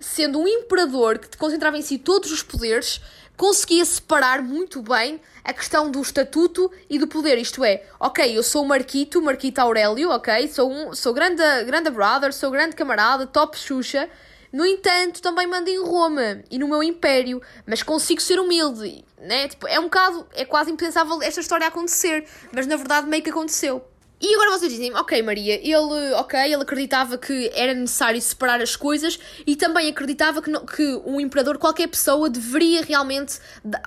sendo 0.00 0.40
um 0.40 0.48
imperador 0.48 1.18
que 1.18 1.36
concentrava 1.36 1.76
em 1.76 1.82
si 1.82 1.98
todos 1.98 2.32
os 2.32 2.42
poderes, 2.42 3.00
conseguia 3.36 3.84
separar 3.84 4.42
muito 4.42 4.82
bem 4.82 5.20
a 5.44 5.52
questão 5.52 5.90
do 5.90 6.00
estatuto 6.02 6.70
e 6.88 6.98
do 6.98 7.06
poder. 7.06 7.38
Isto 7.38 7.64
é, 7.64 7.84
ok, 7.98 8.36
eu 8.36 8.42
sou 8.42 8.64
o 8.64 8.68
Marquito, 8.68 9.22
Marquito 9.22 9.58
Aurélio, 9.58 10.10
ok? 10.10 10.48
Sou, 10.48 10.70
um, 10.70 10.94
sou 10.94 11.14
grande, 11.14 11.42
grande 11.64 11.90
brother, 11.90 12.32
sou 12.32 12.50
grande 12.50 12.76
camarada, 12.76 13.26
top 13.26 13.58
Xuxa. 13.58 14.08
No 14.52 14.66
entanto, 14.66 15.22
também 15.22 15.46
mando 15.46 15.70
em 15.70 15.78
Roma 15.78 16.42
e 16.50 16.58
no 16.58 16.68
meu 16.68 16.82
império, 16.82 17.40
mas 17.64 17.82
consigo 17.82 18.20
ser 18.20 18.38
humilde, 18.40 19.04
né? 19.18 19.48
Tipo, 19.48 19.68
é 19.68 19.78
um 19.78 19.84
bocado, 19.84 20.26
é 20.34 20.44
quase 20.44 20.70
impensável 20.70 21.22
esta 21.22 21.40
história 21.40 21.66
acontecer, 21.66 22.26
mas 22.52 22.66
na 22.66 22.76
verdade 22.76 23.06
meio 23.06 23.22
que 23.22 23.30
aconteceu. 23.30 23.82
E 24.20 24.34
agora 24.34 24.50
vocês 24.50 24.70
dizem, 24.70 24.94
ok 24.94 25.22
Maria, 25.22 25.54
ele, 25.54 26.12
ok, 26.14 26.38
ele 26.38 26.62
acreditava 26.62 27.16
que 27.16 27.50
era 27.54 27.72
necessário 27.72 28.20
separar 28.20 28.60
as 28.60 28.76
coisas 28.76 29.18
e 29.46 29.56
também 29.56 29.88
acreditava 29.88 30.42
que, 30.42 30.52
que 30.66 31.00
um 31.06 31.18
imperador, 31.18 31.56
qualquer 31.56 31.86
pessoa, 31.88 32.28
deveria 32.28 32.82
realmente 32.82 33.38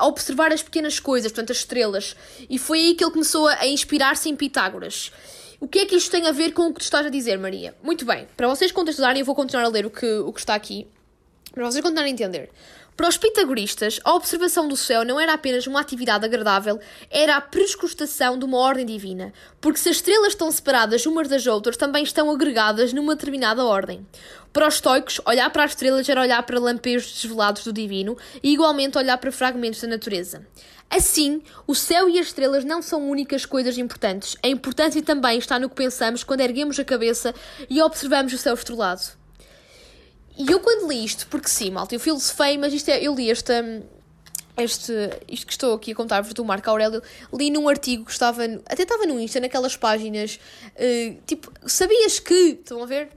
observar 0.02 0.52
as 0.52 0.64
pequenas 0.64 1.00
coisas, 1.00 1.32
portanto 1.32 1.52
as 1.52 1.58
estrelas. 1.58 2.16
E 2.50 2.58
foi 2.58 2.80
aí 2.80 2.96
que 2.96 3.04
ele 3.04 3.12
começou 3.12 3.48
a 3.48 3.68
inspirar-se 3.68 4.28
em 4.28 4.36
Pitágoras. 4.36 5.12
O 5.60 5.68
que 5.68 5.80
é 5.80 5.86
que 5.86 5.96
isto 5.96 6.10
tem 6.10 6.26
a 6.26 6.32
ver 6.32 6.52
com 6.52 6.64
o 6.64 6.74
que 6.74 6.80
tu 6.80 6.84
estás 6.84 7.06
a 7.06 7.10
dizer, 7.10 7.38
Maria? 7.38 7.76
Muito 7.84 8.04
bem, 8.04 8.28
para 8.36 8.48
vocês 8.48 8.72
contextualizarem, 8.72 9.20
eu 9.20 9.26
vou 9.26 9.36
continuar 9.36 9.66
a 9.66 9.70
ler 9.70 9.86
o 9.86 9.92
que, 9.92 10.06
o 10.06 10.34
que 10.34 10.40
está 10.40 10.56
aqui, 10.56 10.88
para 11.54 11.64
vocês 11.64 11.84
continuarem 11.84 12.12
a 12.12 12.14
entender. 12.14 12.50
Para 12.96 13.10
os 13.10 13.18
pitagoristas, 13.18 14.00
a 14.04 14.14
observação 14.14 14.68
do 14.68 14.78
céu 14.78 15.04
não 15.04 15.20
era 15.20 15.34
apenas 15.34 15.66
uma 15.66 15.82
atividade 15.82 16.26
agradável, 16.26 16.80
era 17.10 17.36
a 17.36 17.42
prescrustação 17.42 18.38
de 18.38 18.46
uma 18.46 18.60
ordem 18.60 18.86
divina, 18.86 19.34
porque 19.60 19.80
se 19.80 19.90
as 19.90 19.96
estrelas 19.96 20.34
estão 20.34 20.52
separadas 20.52 21.08
umas 21.08 21.28
das 21.28 21.48
outras, 21.48 21.76
também 21.76 22.04
estão 22.04 22.30
agregadas 22.30 22.94
numa 22.94 23.16
determinada 23.16 23.66
ordem. 23.66 24.06
Para 24.52 24.68
os 24.68 24.76
estoicos, 24.76 25.20
olhar 25.26 25.50
para 25.50 25.64
as 25.64 25.72
estrelas 25.72 26.08
era 26.08 26.22
olhar 26.22 26.44
para 26.44 26.60
lampejos 26.60 27.12
desvelados 27.14 27.64
do 27.64 27.74
divino 27.74 28.16
e 28.44 28.54
igualmente 28.54 28.96
olhar 28.96 29.18
para 29.18 29.32
fragmentos 29.32 29.82
da 29.82 29.88
natureza. 29.88 30.46
Assim, 30.88 31.42
o 31.66 31.74
céu 31.74 32.08
e 32.08 32.20
as 32.20 32.28
estrelas 32.28 32.64
não 32.64 32.80
são 32.80 33.10
únicas 33.10 33.48
coisas 33.48 33.80
importantes. 33.80 34.38
A 34.44 34.48
importância 34.48 35.02
também 35.02 35.40
está 35.40 35.58
no 35.58 35.68
que 35.68 35.76
pensamos 35.76 36.24
quando 36.24 36.42
erguemos 36.42 36.80
a 36.80 36.86
cabeça 36.86 37.34
e 37.68 37.82
observamos 37.82 38.32
o 38.32 38.38
céu 38.38 38.54
estrelado. 38.54 39.23
E 40.38 40.52
eu 40.52 40.60
quando 40.60 40.90
li 40.90 41.04
isto, 41.04 41.28
porque 41.28 41.48
sim, 41.48 41.72
malta, 41.72 41.94
eu 41.94 42.00
filosofei, 42.00 42.58
mas 42.58 42.74
isto 42.74 42.90
é, 42.90 43.02
eu 43.02 43.14
li 43.14 43.30
esta, 43.30 43.84
este, 44.58 44.92
isto 45.28 45.46
que 45.46 45.54
estou 45.54 45.74
aqui 45.76 45.92
a 45.92 45.96
contar-vos 45.96 46.34
do 46.34 46.44
Marco 46.44 46.70
Aurélio, 46.70 47.02
li 47.34 47.50
num 47.50 47.68
artigo 47.68 48.06
que 48.06 48.12
estava, 48.12 48.44
até 48.66 48.84
estava 48.84 49.06
no 49.06 49.20
Insta, 49.20 49.40
naquelas 49.40 49.76
páginas, 49.76 50.40
uh, 50.76 51.22
tipo, 51.26 51.52
sabias 51.66 52.20
que, 52.20 52.60
estão 52.60 52.82
a 52.82 52.86
ver? 52.86 53.10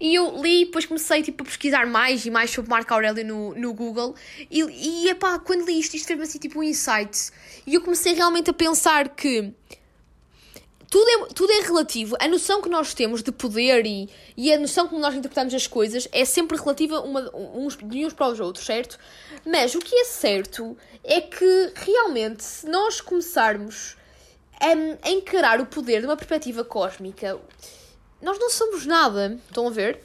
E 0.00 0.14
eu 0.14 0.40
li, 0.40 0.64
depois 0.64 0.86
comecei 0.86 1.22
tipo, 1.22 1.42
a 1.42 1.46
pesquisar 1.46 1.86
mais 1.86 2.24
e 2.24 2.30
mais 2.30 2.50
sobre 2.50 2.70
Marco 2.70 2.92
Aurélio 2.94 3.24
no, 3.24 3.54
no 3.54 3.74
Google. 3.74 4.14
E, 4.50 4.62
e 4.62 5.08
epá, 5.10 5.38
quando 5.38 5.66
li 5.66 5.78
isto, 5.78 5.94
isto 5.94 6.06
fez-me 6.06 6.24
assim 6.24 6.38
tipo 6.38 6.60
um 6.60 6.62
insight. 6.62 7.30
E 7.66 7.74
eu 7.74 7.82
comecei 7.82 8.14
realmente 8.14 8.48
a 8.48 8.54
pensar 8.54 9.10
que 9.10 9.52
tudo 10.90 11.08
é, 11.08 11.26
tudo 11.32 11.52
é 11.52 11.60
relativo. 11.60 12.16
A 12.18 12.26
noção 12.26 12.60
que 12.60 12.68
nós 12.68 12.92
temos 12.92 13.22
de 13.22 13.30
poder 13.30 13.86
e, 13.86 14.10
e 14.36 14.52
a 14.52 14.58
noção 14.58 14.88
como 14.88 15.00
nós 15.00 15.14
interpretamos 15.14 15.54
as 15.54 15.68
coisas 15.68 16.08
é 16.10 16.24
sempre 16.24 16.58
relativa 16.58 17.00
uma, 17.00 17.30
uns, 17.32 17.76
de 17.76 18.04
uns 18.04 18.12
para 18.12 18.26
os 18.26 18.40
outros, 18.40 18.66
certo? 18.66 18.98
Mas 19.46 19.76
o 19.76 19.78
que 19.78 19.94
é 19.94 20.04
certo 20.04 20.76
é 21.04 21.20
que 21.20 21.72
realmente, 21.76 22.42
se 22.42 22.66
nós 22.66 23.00
começarmos 23.00 23.96
a, 24.60 25.08
a 25.08 25.10
encarar 25.10 25.60
o 25.60 25.66
poder 25.66 26.00
de 26.00 26.06
uma 26.06 26.16
perspectiva 26.16 26.64
cósmica, 26.64 27.40
nós 28.20 28.36
não 28.40 28.50
somos 28.50 28.84
nada. 28.84 29.38
Estão 29.48 29.68
a 29.68 29.70
ver? 29.70 30.02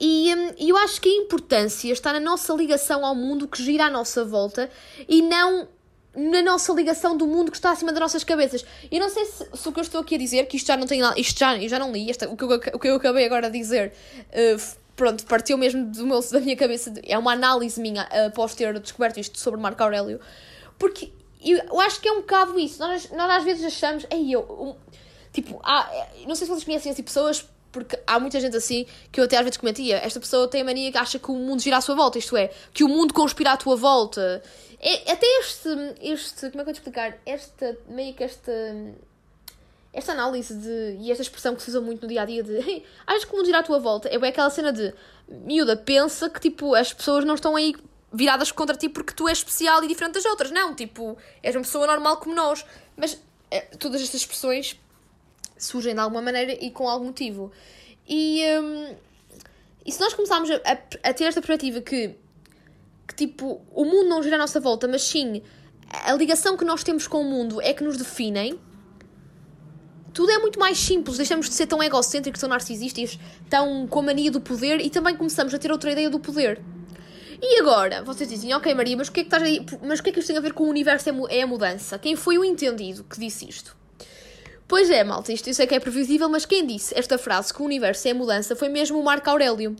E 0.00 0.34
hum, 0.34 0.54
eu 0.58 0.76
acho 0.78 1.00
que 1.00 1.08
a 1.08 1.22
importância 1.22 1.92
está 1.92 2.12
na 2.12 2.18
nossa 2.18 2.52
ligação 2.52 3.06
ao 3.06 3.14
mundo 3.14 3.46
que 3.46 3.62
gira 3.62 3.86
à 3.86 3.90
nossa 3.90 4.24
volta 4.24 4.68
e 5.08 5.22
não 5.22 5.68
na 6.16 6.42
nossa 6.42 6.72
ligação 6.72 7.16
do 7.16 7.26
mundo 7.26 7.50
que 7.50 7.56
está 7.56 7.70
acima 7.72 7.92
das 7.92 8.00
nossas 8.00 8.24
cabeças. 8.24 8.64
Eu 8.90 9.00
não 9.00 9.08
sei 9.08 9.24
se, 9.24 9.48
se 9.52 9.68
o 9.68 9.72
que 9.72 9.80
eu 9.80 9.82
estou 9.82 10.00
aqui 10.00 10.14
a 10.14 10.18
dizer, 10.18 10.46
que 10.46 10.56
isto 10.56 10.66
já 10.66 10.76
não 10.76 10.86
tem 10.86 11.00
nada, 11.00 11.18
isto 11.18 11.38
já, 11.38 11.58
já 11.66 11.78
não 11.78 11.92
li, 11.92 12.10
o, 12.10 12.36
que 12.36 12.44
eu, 12.44 12.50
o 12.74 12.78
que 12.78 12.88
eu 12.88 12.96
acabei 12.96 13.26
agora 13.26 13.50
de 13.50 13.58
dizer, 13.58 13.92
uh, 14.30 14.76
pronto, 14.94 15.24
partiu 15.26 15.58
mesmo 15.58 15.86
do 15.86 16.06
meu, 16.06 16.20
da 16.30 16.40
minha 16.40 16.56
cabeça, 16.56 16.92
é 17.04 17.18
uma 17.18 17.32
análise 17.32 17.80
minha 17.80 18.04
uh, 18.04 18.28
após 18.28 18.54
ter 18.54 18.78
descoberto 18.78 19.18
isto 19.18 19.38
sobre 19.38 19.60
Marco 19.60 19.82
Aurélio, 19.82 20.20
porque 20.78 21.12
eu, 21.44 21.80
acho 21.80 22.00
que 22.00 22.08
é 22.08 22.12
um 22.12 22.20
bocado 22.20 22.58
isso, 22.58 22.78
nós, 22.78 23.10
nós 23.10 23.30
às 23.30 23.44
vezes 23.44 23.64
achamos, 23.64 24.06
ei, 24.10 24.34
eu, 24.34 24.40
um, 24.40 24.74
tipo, 25.32 25.60
há, 25.62 25.90
não 26.26 26.34
sei 26.34 26.46
se 26.46 26.52
vocês 26.52 26.64
conhecem 26.64 26.92
assim 26.92 27.02
pessoas, 27.02 27.46
porque 27.74 27.98
há 28.06 28.20
muita 28.20 28.38
gente 28.40 28.56
assim 28.56 28.86
que 29.10 29.20
eu 29.20 29.24
até 29.24 29.36
às 29.36 29.42
vezes 29.42 29.58
comentia, 29.58 29.96
esta 29.96 30.20
pessoa 30.20 30.48
tem 30.48 30.62
a 30.62 30.64
mania 30.64 30.90
que 30.92 30.96
acha 30.96 31.18
que 31.18 31.30
o 31.30 31.34
mundo 31.34 31.60
gira 31.60 31.76
à 31.76 31.80
sua 31.80 31.96
volta, 31.96 32.16
isto 32.16 32.36
é, 32.36 32.50
que 32.72 32.84
o 32.84 32.88
mundo 32.88 33.12
conspira 33.12 33.52
à 33.52 33.56
tua 33.56 33.76
volta, 33.76 34.42
é, 34.80 35.12
até 35.12 35.26
este, 35.40 35.68
este, 36.00 36.50
como 36.50 36.60
é 36.60 36.64
que 36.64 36.70
eu 36.70 36.74
te 36.74 36.78
explicar? 36.78 37.18
Esta, 37.26 37.76
meio 37.88 38.14
que 38.14 38.22
esta, 38.22 38.52
esta 39.92 40.12
análise 40.12 40.54
de, 40.54 40.98
e 41.00 41.10
esta 41.10 41.22
expressão 41.22 41.56
que 41.56 41.62
se 41.62 41.70
usa 41.70 41.80
muito 41.80 42.02
no 42.02 42.08
dia 42.08 42.22
a 42.22 42.24
dia 42.24 42.42
de 42.42 42.52
hey, 42.58 42.84
achas 43.06 43.24
que 43.24 43.32
o 43.32 43.36
mundo 43.36 43.46
gira 43.46 43.58
à 43.58 43.62
tua 43.62 43.80
volta? 43.80 44.08
É 44.08 44.18
bem 44.18 44.30
aquela 44.30 44.50
cena 44.50 44.72
de 44.72 44.94
miúda, 45.28 45.76
pensa 45.76 46.30
que 46.30 46.40
tipo 46.40 46.74
as 46.74 46.92
pessoas 46.92 47.24
não 47.24 47.34
estão 47.34 47.56
aí 47.56 47.74
viradas 48.12 48.52
contra 48.52 48.76
ti 48.76 48.88
porque 48.88 49.12
tu 49.12 49.28
és 49.28 49.38
especial 49.38 49.82
e 49.82 49.88
diferente 49.88 50.14
das 50.14 50.24
outras. 50.24 50.52
Não, 50.52 50.74
tipo, 50.74 51.18
és 51.42 51.54
uma 51.54 51.62
pessoa 51.62 51.86
normal 51.86 52.18
como 52.18 52.34
nós. 52.34 52.64
Mas 52.96 53.20
é, 53.50 53.60
todas 53.60 54.00
estas 54.00 54.20
expressões 54.20 54.80
surgem 55.64 55.94
de 55.94 56.00
alguma 56.00 56.22
maneira 56.22 56.52
e 56.52 56.70
com 56.70 56.88
algum 56.88 57.06
motivo. 57.06 57.50
E, 58.08 58.42
um, 58.60 58.94
e 59.84 59.92
se 59.92 60.00
nós 60.00 60.14
começarmos 60.14 60.50
a, 60.50 60.56
a, 60.56 61.10
a 61.10 61.14
ter 61.14 61.24
esta 61.24 61.40
perspectiva 61.40 61.80
que 61.80 62.16
que 63.06 63.14
tipo, 63.14 63.60
o 63.70 63.84
mundo 63.84 64.08
não 64.08 64.22
gira 64.22 64.36
à 64.36 64.38
nossa 64.38 64.58
volta, 64.58 64.88
mas 64.88 65.02
sim 65.02 65.42
a 65.90 66.12
ligação 66.14 66.56
que 66.56 66.64
nós 66.64 66.82
temos 66.82 67.06
com 67.06 67.20
o 67.20 67.24
mundo 67.24 67.60
é 67.60 67.72
que 67.72 67.84
nos 67.84 67.96
definem, 67.96 68.58
tudo 70.12 70.30
é 70.30 70.38
muito 70.38 70.58
mais 70.58 70.78
simples. 70.78 71.16
Deixamos 71.16 71.48
de 71.48 71.54
ser 71.54 71.66
tão 71.66 71.82
egocêntricos, 71.82 72.40
tão 72.40 72.48
narcisistas, 72.48 73.18
tão 73.48 73.86
com 73.86 74.00
a 74.00 74.02
mania 74.02 74.30
do 74.30 74.40
poder 74.40 74.80
e 74.80 74.90
também 74.90 75.16
começamos 75.16 75.52
a 75.54 75.58
ter 75.58 75.70
outra 75.70 75.92
ideia 75.92 76.10
do 76.10 76.18
poder. 76.18 76.62
E 77.40 77.60
agora, 77.60 78.02
vocês 78.02 78.28
dizem, 78.28 78.54
ok 78.54 78.74
Maria, 78.74 78.96
mas 78.96 79.08
o 79.08 79.12
que 79.12 79.20
é 79.20 79.22
que, 79.24 79.28
estás 79.28 79.42
aí, 79.42 79.64
mas 79.82 79.98
o 79.98 80.02
que, 80.02 80.10
é 80.10 80.12
que 80.12 80.20
isto 80.20 80.28
tem 80.28 80.38
a 80.38 80.40
ver 80.40 80.52
com 80.52 80.64
o 80.64 80.68
universo 80.68 81.10
é 81.28 81.42
a 81.42 81.46
mudança? 81.46 81.98
Quem 81.98 82.16
foi 82.16 82.38
o 82.38 82.44
entendido 82.44 83.04
que 83.04 83.18
disse 83.18 83.48
isto? 83.48 83.76
Pois 84.66 84.88
é, 84.88 85.04
malta, 85.04 85.30
isto 85.30 85.48
eu 85.48 85.54
sei 85.54 85.66
que 85.66 85.74
é 85.74 85.80
previsível, 85.80 86.28
mas 86.28 86.46
quem 86.46 86.66
disse 86.66 86.98
esta 86.98 87.18
frase 87.18 87.52
que 87.52 87.60
o 87.60 87.64
universo 87.66 88.08
é 88.08 88.12
a 88.12 88.14
mudança 88.14 88.56
foi 88.56 88.70
mesmo 88.70 88.98
o 88.98 89.04
Marco 89.04 89.28
Aurélio. 89.28 89.76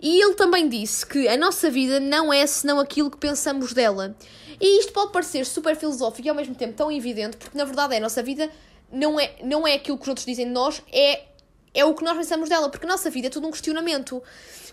E 0.00 0.22
ele 0.22 0.34
também 0.34 0.68
disse 0.68 1.06
que 1.06 1.26
a 1.26 1.36
nossa 1.36 1.70
vida 1.70 1.98
não 1.98 2.30
é 2.30 2.46
senão 2.46 2.78
aquilo 2.78 3.10
que 3.10 3.16
pensamos 3.16 3.72
dela. 3.72 4.14
E 4.60 4.80
isto 4.80 4.92
pode 4.92 5.12
parecer 5.12 5.46
super 5.46 5.74
filosófico 5.76 6.26
e 6.26 6.30
ao 6.30 6.36
mesmo 6.36 6.54
tempo 6.54 6.74
tão 6.74 6.92
evidente, 6.92 7.38
porque 7.38 7.56
na 7.56 7.64
verdade 7.64 7.94
é 7.94 7.96
a 7.96 8.00
nossa 8.00 8.22
vida 8.22 8.50
não 8.92 9.18
é, 9.18 9.36
não 9.42 9.66
é 9.66 9.74
aquilo 9.74 9.96
que 9.96 10.02
os 10.02 10.08
outros 10.08 10.26
dizem 10.26 10.46
de 10.46 10.52
nós, 10.52 10.82
é, 10.92 11.24
é 11.72 11.84
o 11.84 11.94
que 11.94 12.04
nós 12.04 12.16
pensamos 12.16 12.50
dela, 12.50 12.68
porque 12.68 12.86
a 12.86 12.88
nossa 12.88 13.08
vida 13.08 13.28
é 13.28 13.30
tudo 13.30 13.46
um 13.46 13.50
questionamento. 13.50 14.22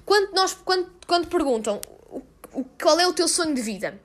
Quando, 0.05 0.33
nós, 0.33 0.53
quando, 0.65 0.89
quando 1.07 1.27
perguntam 1.27 1.79
qual 2.81 2.99
é 2.99 3.07
o 3.07 3.13
teu 3.13 3.27
sonho 3.27 3.53
de 3.53 3.61
vida, 3.61 3.99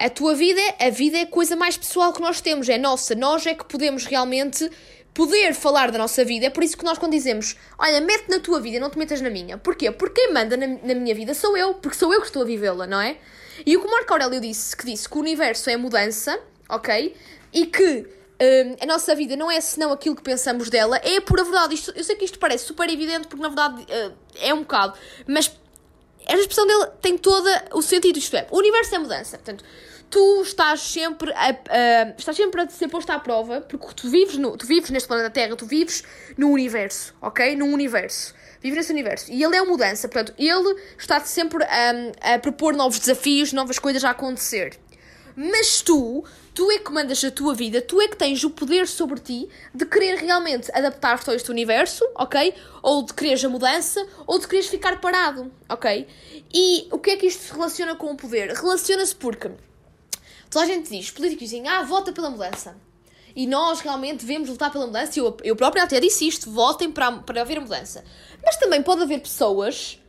a 0.00 0.08
tua 0.08 0.34
vida, 0.34 0.60
a 0.80 0.88
vida 0.88 1.18
é 1.18 1.22
a 1.22 1.26
coisa 1.26 1.54
mais 1.54 1.76
pessoal 1.76 2.10
que 2.10 2.22
nós 2.22 2.40
temos, 2.40 2.70
é 2.70 2.78
nossa. 2.78 3.14
Nós 3.14 3.46
é 3.46 3.54
que 3.54 3.66
podemos 3.66 4.06
realmente 4.06 4.70
poder 5.12 5.52
falar 5.52 5.90
da 5.90 5.98
nossa 5.98 6.24
vida. 6.24 6.46
É 6.46 6.50
por 6.50 6.64
isso 6.64 6.74
que 6.74 6.84
nós, 6.84 6.96
quando 6.96 7.12
dizemos, 7.12 7.54
olha, 7.78 8.00
mete 8.00 8.30
na 8.30 8.40
tua 8.40 8.60
vida, 8.60 8.80
não 8.80 8.88
te 8.88 8.96
metas 8.96 9.20
na 9.20 9.28
minha. 9.28 9.58
Porquê? 9.58 9.90
Porque 9.90 10.22
quem 10.22 10.32
manda 10.32 10.56
na, 10.56 10.66
na 10.66 10.94
minha 10.94 11.14
vida 11.14 11.34
sou 11.34 11.54
eu, 11.54 11.74
porque 11.74 11.98
sou 11.98 12.14
eu 12.14 12.20
que 12.20 12.28
estou 12.28 12.40
a 12.40 12.46
vivê-la, 12.46 12.86
não 12.86 12.98
é? 12.98 13.18
E 13.66 13.76
o 13.76 13.80
que 13.82 13.86
o 13.86 13.90
Marco 13.90 14.10
Aurélio 14.10 14.40
disse, 14.40 14.74
que 14.74 14.86
disse 14.86 15.06
que 15.06 15.18
o 15.18 15.20
universo 15.20 15.68
é 15.68 15.76
mudança, 15.76 16.40
ok? 16.66 17.14
E 17.52 17.66
que 17.66 18.06
um, 18.40 18.76
a 18.82 18.86
nossa 18.86 19.14
vida 19.14 19.36
não 19.36 19.50
é 19.50 19.60
senão 19.60 19.92
aquilo 19.92 20.16
que 20.16 20.22
pensamos 20.22 20.70
dela, 20.70 20.98
é 21.04 21.20
pura 21.20 21.44
verdade. 21.44 21.74
Isto, 21.74 21.92
eu 21.94 22.02
sei 22.02 22.16
que 22.16 22.24
isto 22.24 22.38
parece 22.38 22.64
super 22.64 22.88
evidente, 22.88 23.28
porque 23.28 23.42
na 23.42 23.48
verdade 23.48 23.82
uh, 23.82 24.14
é 24.40 24.54
um 24.54 24.60
bocado, 24.60 24.98
mas 25.26 25.52
esta 26.30 26.40
expressão 26.40 26.66
dele 26.66 26.86
tem 27.02 27.18
todo 27.18 27.48
o 27.72 27.82
sentido. 27.82 28.18
Isto 28.18 28.36
é, 28.36 28.46
o 28.50 28.58
universo 28.58 28.94
é 28.94 28.98
mudança. 28.98 29.36
Portanto, 29.36 29.64
tu 30.08 30.42
estás 30.42 30.80
sempre 30.80 31.32
a, 31.32 31.48
a, 31.48 32.14
estás 32.16 32.36
sempre 32.36 32.60
a 32.60 32.68
ser 32.68 32.88
posto 32.88 33.10
à 33.10 33.18
prova, 33.18 33.60
porque 33.60 33.94
tu 33.94 34.08
vives, 34.08 34.36
no, 34.36 34.56
tu 34.56 34.66
vives 34.66 34.90
neste 34.90 35.08
planeta 35.08 35.30
Terra, 35.30 35.56
tu 35.56 35.66
vives 35.66 36.04
no 36.36 36.50
universo, 36.50 37.14
ok? 37.20 37.56
No 37.56 37.66
universo. 37.66 38.34
Vives 38.60 38.76
nesse 38.76 38.92
universo. 38.92 39.32
E 39.32 39.42
ele 39.42 39.56
é 39.56 39.62
uma 39.62 39.70
mudança, 39.72 40.08
portanto, 40.08 40.34
ele 40.38 40.76
está 40.98 41.20
sempre 41.20 41.64
a, 41.64 42.34
a 42.34 42.38
propor 42.38 42.74
novos 42.74 42.98
desafios, 42.98 43.52
novas 43.52 43.78
coisas 43.78 44.04
a 44.04 44.10
acontecer. 44.10 44.78
Mas 45.34 45.80
tu, 45.80 46.24
tu 46.54 46.70
é 46.70 46.78
que 46.78 46.92
mandas 46.92 47.24
a 47.24 47.30
tua 47.30 47.54
vida, 47.54 47.80
tu 47.80 48.00
é 48.00 48.08
que 48.08 48.16
tens 48.16 48.42
o 48.44 48.50
poder 48.50 48.86
sobre 48.86 49.20
ti 49.20 49.48
de 49.74 49.86
querer 49.86 50.16
realmente 50.16 50.70
adaptar-te 50.72 51.30
a 51.30 51.34
este 51.34 51.50
universo, 51.50 52.04
ok? 52.14 52.54
Ou 52.82 53.04
de 53.04 53.14
quereres 53.14 53.44
a 53.44 53.48
mudança, 53.48 54.06
ou 54.26 54.38
de 54.38 54.46
quereres 54.46 54.68
ficar 54.68 55.00
parado, 55.00 55.50
ok? 55.68 56.06
E 56.52 56.88
o 56.90 56.98
que 56.98 57.10
é 57.10 57.16
que 57.16 57.26
isto 57.26 57.42
se 57.42 57.52
relaciona 57.52 57.94
com 57.94 58.10
o 58.12 58.16
poder? 58.16 58.50
Relaciona-se 58.52 59.14
porque 59.14 59.50
Toda 60.50 60.64
a 60.64 60.68
gente 60.68 60.90
diz, 60.90 61.12
políticos 61.12 61.44
dizem, 61.44 61.68
ah, 61.68 61.84
vota 61.84 62.12
pela 62.12 62.28
mudança. 62.28 62.76
E 63.36 63.46
nós 63.46 63.78
realmente 63.78 64.26
devemos 64.26 64.48
lutar 64.48 64.72
pela 64.72 64.84
mudança. 64.84 65.16
Eu, 65.16 65.36
eu 65.44 65.54
própria 65.54 65.84
até 65.84 66.00
disse 66.00 66.26
isto, 66.26 66.50
votem 66.50 66.90
para, 66.90 67.12
para 67.12 67.42
haver 67.42 67.60
mudança. 67.60 68.04
Mas 68.44 68.56
também 68.56 68.82
pode 68.82 69.02
haver 69.02 69.20
pessoas 69.20 70.00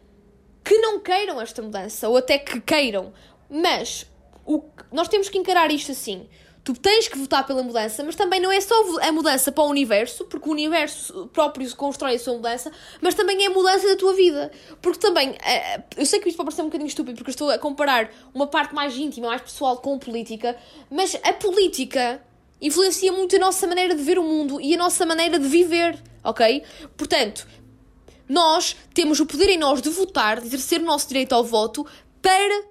que 0.63 0.75
não 0.79 0.99
queiram 0.99 1.39
esta 1.39 1.61
mudança, 1.61 2.09
ou 2.09 2.17
até 2.17 2.39
que 2.39 2.59
queiram. 2.59 3.13
Mas 3.47 4.07
o, 4.45 4.63
nós 4.91 5.07
temos 5.07 5.29
que 5.29 5.37
encarar 5.37 5.71
isto 5.71 5.91
assim. 5.91 6.27
Tu 6.63 6.73
tens 6.73 7.07
que 7.07 7.17
votar 7.17 7.45
pela 7.47 7.63
mudança, 7.63 8.03
mas 8.03 8.15
também 8.15 8.39
não 8.39 8.51
é 8.51 8.61
só 8.61 8.75
a 9.01 9.11
mudança 9.11 9.51
para 9.51 9.63
o 9.63 9.67
universo, 9.67 10.25
porque 10.25 10.47
o 10.47 10.51
universo 10.51 11.27
próprio 11.33 11.75
constrói 11.75 12.15
a 12.15 12.19
sua 12.19 12.35
mudança, 12.35 12.71
mas 13.01 13.15
também 13.15 13.43
é 13.43 13.47
a 13.47 13.49
mudança 13.49 13.87
da 13.87 13.95
tua 13.95 14.13
vida. 14.13 14.51
Porque 14.79 14.99
também, 14.99 15.35
eh, 15.43 15.81
eu 15.97 16.05
sei 16.05 16.19
que 16.19 16.29
isto 16.29 16.37
pode 16.37 16.47
parecer 16.47 16.61
um 16.61 16.65
bocadinho 16.65 16.87
estúpido, 16.87 17.17
porque 17.17 17.31
eu 17.31 17.33
estou 17.33 17.49
a 17.49 17.57
comparar 17.57 18.11
uma 18.31 18.45
parte 18.45 18.75
mais 18.75 18.95
íntima, 18.95 19.29
mais 19.29 19.41
pessoal 19.41 19.77
com 19.77 19.97
política, 19.97 20.55
mas 20.89 21.15
a 21.23 21.33
política 21.33 22.21
influencia 22.61 23.11
muito 23.11 23.35
a 23.35 23.39
nossa 23.39 23.65
maneira 23.65 23.95
de 23.95 24.03
ver 24.03 24.19
o 24.19 24.23
mundo 24.23 24.61
e 24.61 24.75
a 24.75 24.77
nossa 24.77 25.03
maneira 25.03 25.39
de 25.39 25.47
viver, 25.47 25.99
ok? 26.23 26.63
Portanto, 26.95 27.47
nós 28.29 28.77
temos 28.93 29.19
o 29.19 29.25
poder 29.25 29.49
em 29.49 29.57
nós 29.57 29.81
de 29.81 29.89
votar, 29.89 30.39
de 30.39 30.45
exercer 30.45 30.79
o 30.79 30.85
nosso 30.85 31.07
direito 31.07 31.33
ao 31.33 31.43
voto 31.43 31.85
para 32.21 32.70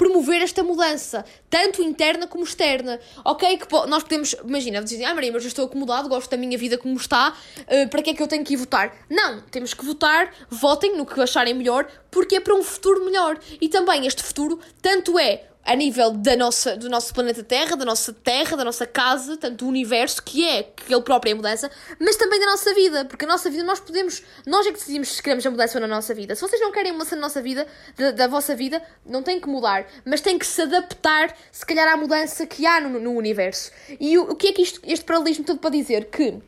promover 0.00 0.40
esta 0.40 0.62
mudança, 0.62 1.26
tanto 1.50 1.82
interna 1.82 2.26
como 2.26 2.42
externa. 2.42 2.98
Ok, 3.22 3.58
que 3.58 3.66
nós 3.86 4.02
podemos, 4.02 4.34
imagina, 4.42 4.82
dizer, 4.82 5.04
ah 5.04 5.14
Maria, 5.14 5.30
mas 5.30 5.42
eu 5.42 5.48
estou 5.48 5.66
acomodado, 5.66 6.08
gosto 6.08 6.30
da 6.30 6.38
minha 6.38 6.56
vida 6.56 6.78
como 6.78 6.96
está, 6.96 7.34
uh, 7.34 7.88
para 7.90 8.00
que 8.00 8.08
é 8.08 8.14
que 8.14 8.22
eu 8.22 8.26
tenho 8.26 8.42
que 8.42 8.54
ir 8.54 8.56
votar? 8.56 8.96
Não, 9.10 9.42
temos 9.50 9.74
que 9.74 9.84
votar, 9.84 10.32
votem 10.48 10.96
no 10.96 11.04
que 11.04 11.20
acharem 11.20 11.52
melhor, 11.52 11.86
porque 12.10 12.36
é 12.36 12.40
para 12.40 12.54
um 12.54 12.62
futuro 12.62 13.04
melhor. 13.04 13.38
E 13.60 13.68
também 13.68 14.06
este 14.06 14.22
futuro, 14.22 14.58
tanto 14.80 15.18
é 15.18 15.49
a 15.64 15.76
nível 15.76 16.12
da 16.12 16.36
nossa, 16.36 16.76
do 16.76 16.88
nosso 16.88 17.12
planeta 17.12 17.42
Terra, 17.42 17.76
da 17.76 17.84
nossa 17.84 18.12
Terra, 18.12 18.56
da 18.56 18.64
nossa 18.64 18.86
casa, 18.86 19.36
tanto 19.36 19.64
do 19.64 19.68
universo, 19.68 20.22
que 20.22 20.46
é 20.46 20.62
que 20.62 20.92
ele 20.92 21.02
próprio 21.02 21.30
é 21.30 21.32
a 21.32 21.36
mudança, 21.36 21.70
mas 21.98 22.16
também 22.16 22.40
da 22.40 22.46
nossa 22.46 22.74
vida, 22.74 23.04
porque 23.04 23.24
a 23.24 23.28
nossa 23.28 23.50
vida 23.50 23.62
nós 23.62 23.78
podemos, 23.78 24.22
nós 24.46 24.66
é 24.66 24.72
que 24.72 24.78
decidimos 24.78 25.08
se 25.08 25.22
queremos 25.22 25.44
a 25.46 25.50
mudança 25.50 25.78
na 25.78 25.86
nossa 25.86 26.14
vida. 26.14 26.34
Se 26.34 26.40
vocês 26.40 26.60
não 26.60 26.72
querem 26.72 26.92
mudança 26.92 27.14
na 27.14 27.22
nossa 27.22 27.42
vida, 27.42 27.66
da, 27.96 28.10
da 28.10 28.26
vossa 28.26 28.54
vida, 28.54 28.82
não 29.04 29.22
tem 29.22 29.40
que 29.40 29.48
mudar, 29.48 29.86
mas 30.04 30.20
tem 30.20 30.38
que 30.38 30.46
se 30.46 30.62
adaptar, 30.62 31.36
se 31.52 31.64
calhar, 31.64 31.88
à 31.88 31.96
mudança 31.96 32.46
que 32.46 32.66
há 32.66 32.80
no, 32.80 32.98
no 32.98 33.12
universo. 33.12 33.70
E 33.98 34.18
o, 34.18 34.30
o 34.30 34.36
que 34.36 34.48
é 34.48 34.52
que 34.52 34.62
isto, 34.62 34.80
este 34.84 35.04
paralelismo 35.04 35.44
todo 35.44 35.58
para 35.58 35.70
dizer? 35.70 36.06
Que 36.06 36.40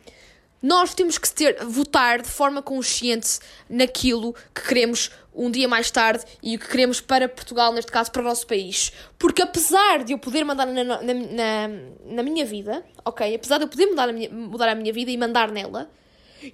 nós 0.63 0.95
temos 0.95 1.19
que 1.19 1.31
ter, 1.31 1.65
votar 1.65 2.23
de 2.23 2.29
forma 2.29 2.63
consciente 2.63 3.41
naquilo 3.69 4.33
que 4.55 4.69
queremos 4.69 5.11
um 5.35 5.51
dia 5.51 5.67
mais 5.67 5.91
tarde 5.91 6.25
e 6.43 6.57
o 6.57 6.59
que 6.59 6.69
queremos 6.69 7.01
para 7.01 7.29
Portugal, 7.29 7.73
neste 7.73 7.91
caso 7.91 8.13
para 8.13 8.23
o 8.23 8.25
nosso 8.25 8.47
país. 8.47 8.93
Porque 9.19 9.43
apesar 9.43 10.05
de 10.05 10.13
eu 10.13 10.19
poder 10.19 10.45
mandar 10.45 10.67
na, 10.67 10.85
na, 10.85 11.03
na, 11.03 11.69
na 12.05 12.23
minha 12.23 12.45
vida, 12.45 12.85
ok? 13.05 13.35
Apesar 13.35 13.59
de 13.59 13.65
eu 13.65 13.69
poder 13.69 13.87
mudar 13.87 14.09
a, 14.09 14.13
minha, 14.13 14.31
mudar 14.31 14.69
a 14.69 14.75
minha 14.75 14.93
vida 14.93 15.11
e 15.11 15.17
mandar 15.17 15.51
nela, 15.51 15.91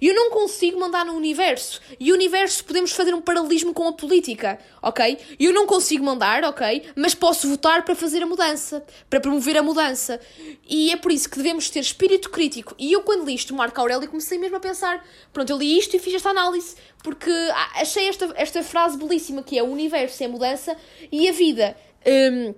eu 0.01 0.13
não 0.13 0.29
consigo 0.29 0.79
mandar 0.79 1.05
no 1.05 1.13
universo. 1.13 1.81
E 1.99 2.11
o 2.11 2.15
universo 2.15 2.63
podemos 2.63 2.91
fazer 2.91 3.13
um 3.13 3.21
paralelismo 3.21 3.73
com 3.73 3.87
a 3.87 3.93
política, 3.93 4.59
ok? 4.81 5.17
E 5.39 5.45
eu 5.45 5.53
não 5.53 5.65
consigo 5.65 6.03
mandar, 6.03 6.43
ok? 6.43 6.89
Mas 6.95 7.15
posso 7.15 7.47
votar 7.49 7.83
para 7.83 7.95
fazer 7.95 8.21
a 8.23 8.25
mudança, 8.25 8.85
para 9.09 9.19
promover 9.19 9.57
a 9.57 9.63
mudança. 9.63 10.19
E 10.67 10.91
é 10.91 10.97
por 10.97 11.11
isso 11.11 11.29
que 11.29 11.37
devemos 11.37 11.69
ter 11.69 11.79
espírito 11.79 12.29
crítico. 12.29 12.75
E 12.77 12.91
eu, 12.91 13.01
quando 13.01 13.25
li 13.25 13.35
isto, 13.35 13.53
Marco 13.53 13.79
Aurélio, 13.79 14.07
comecei 14.07 14.37
mesmo 14.37 14.57
a 14.57 14.59
pensar: 14.59 15.05
pronto, 15.33 15.49
eu 15.49 15.57
li 15.57 15.77
isto 15.77 15.95
e 15.95 15.99
fiz 15.99 16.13
esta 16.13 16.29
análise, 16.29 16.75
porque 17.03 17.31
achei 17.75 18.07
esta, 18.07 18.31
esta 18.35 18.63
frase 18.63 18.97
belíssima 18.97 19.43
que 19.43 19.57
é: 19.57 19.63
o 19.63 19.67
universo 19.67 20.23
é 20.23 20.27
mudança 20.27 20.75
e 21.11 21.27
a 21.27 21.31
vida. 21.31 21.75
Hum, 22.05 22.53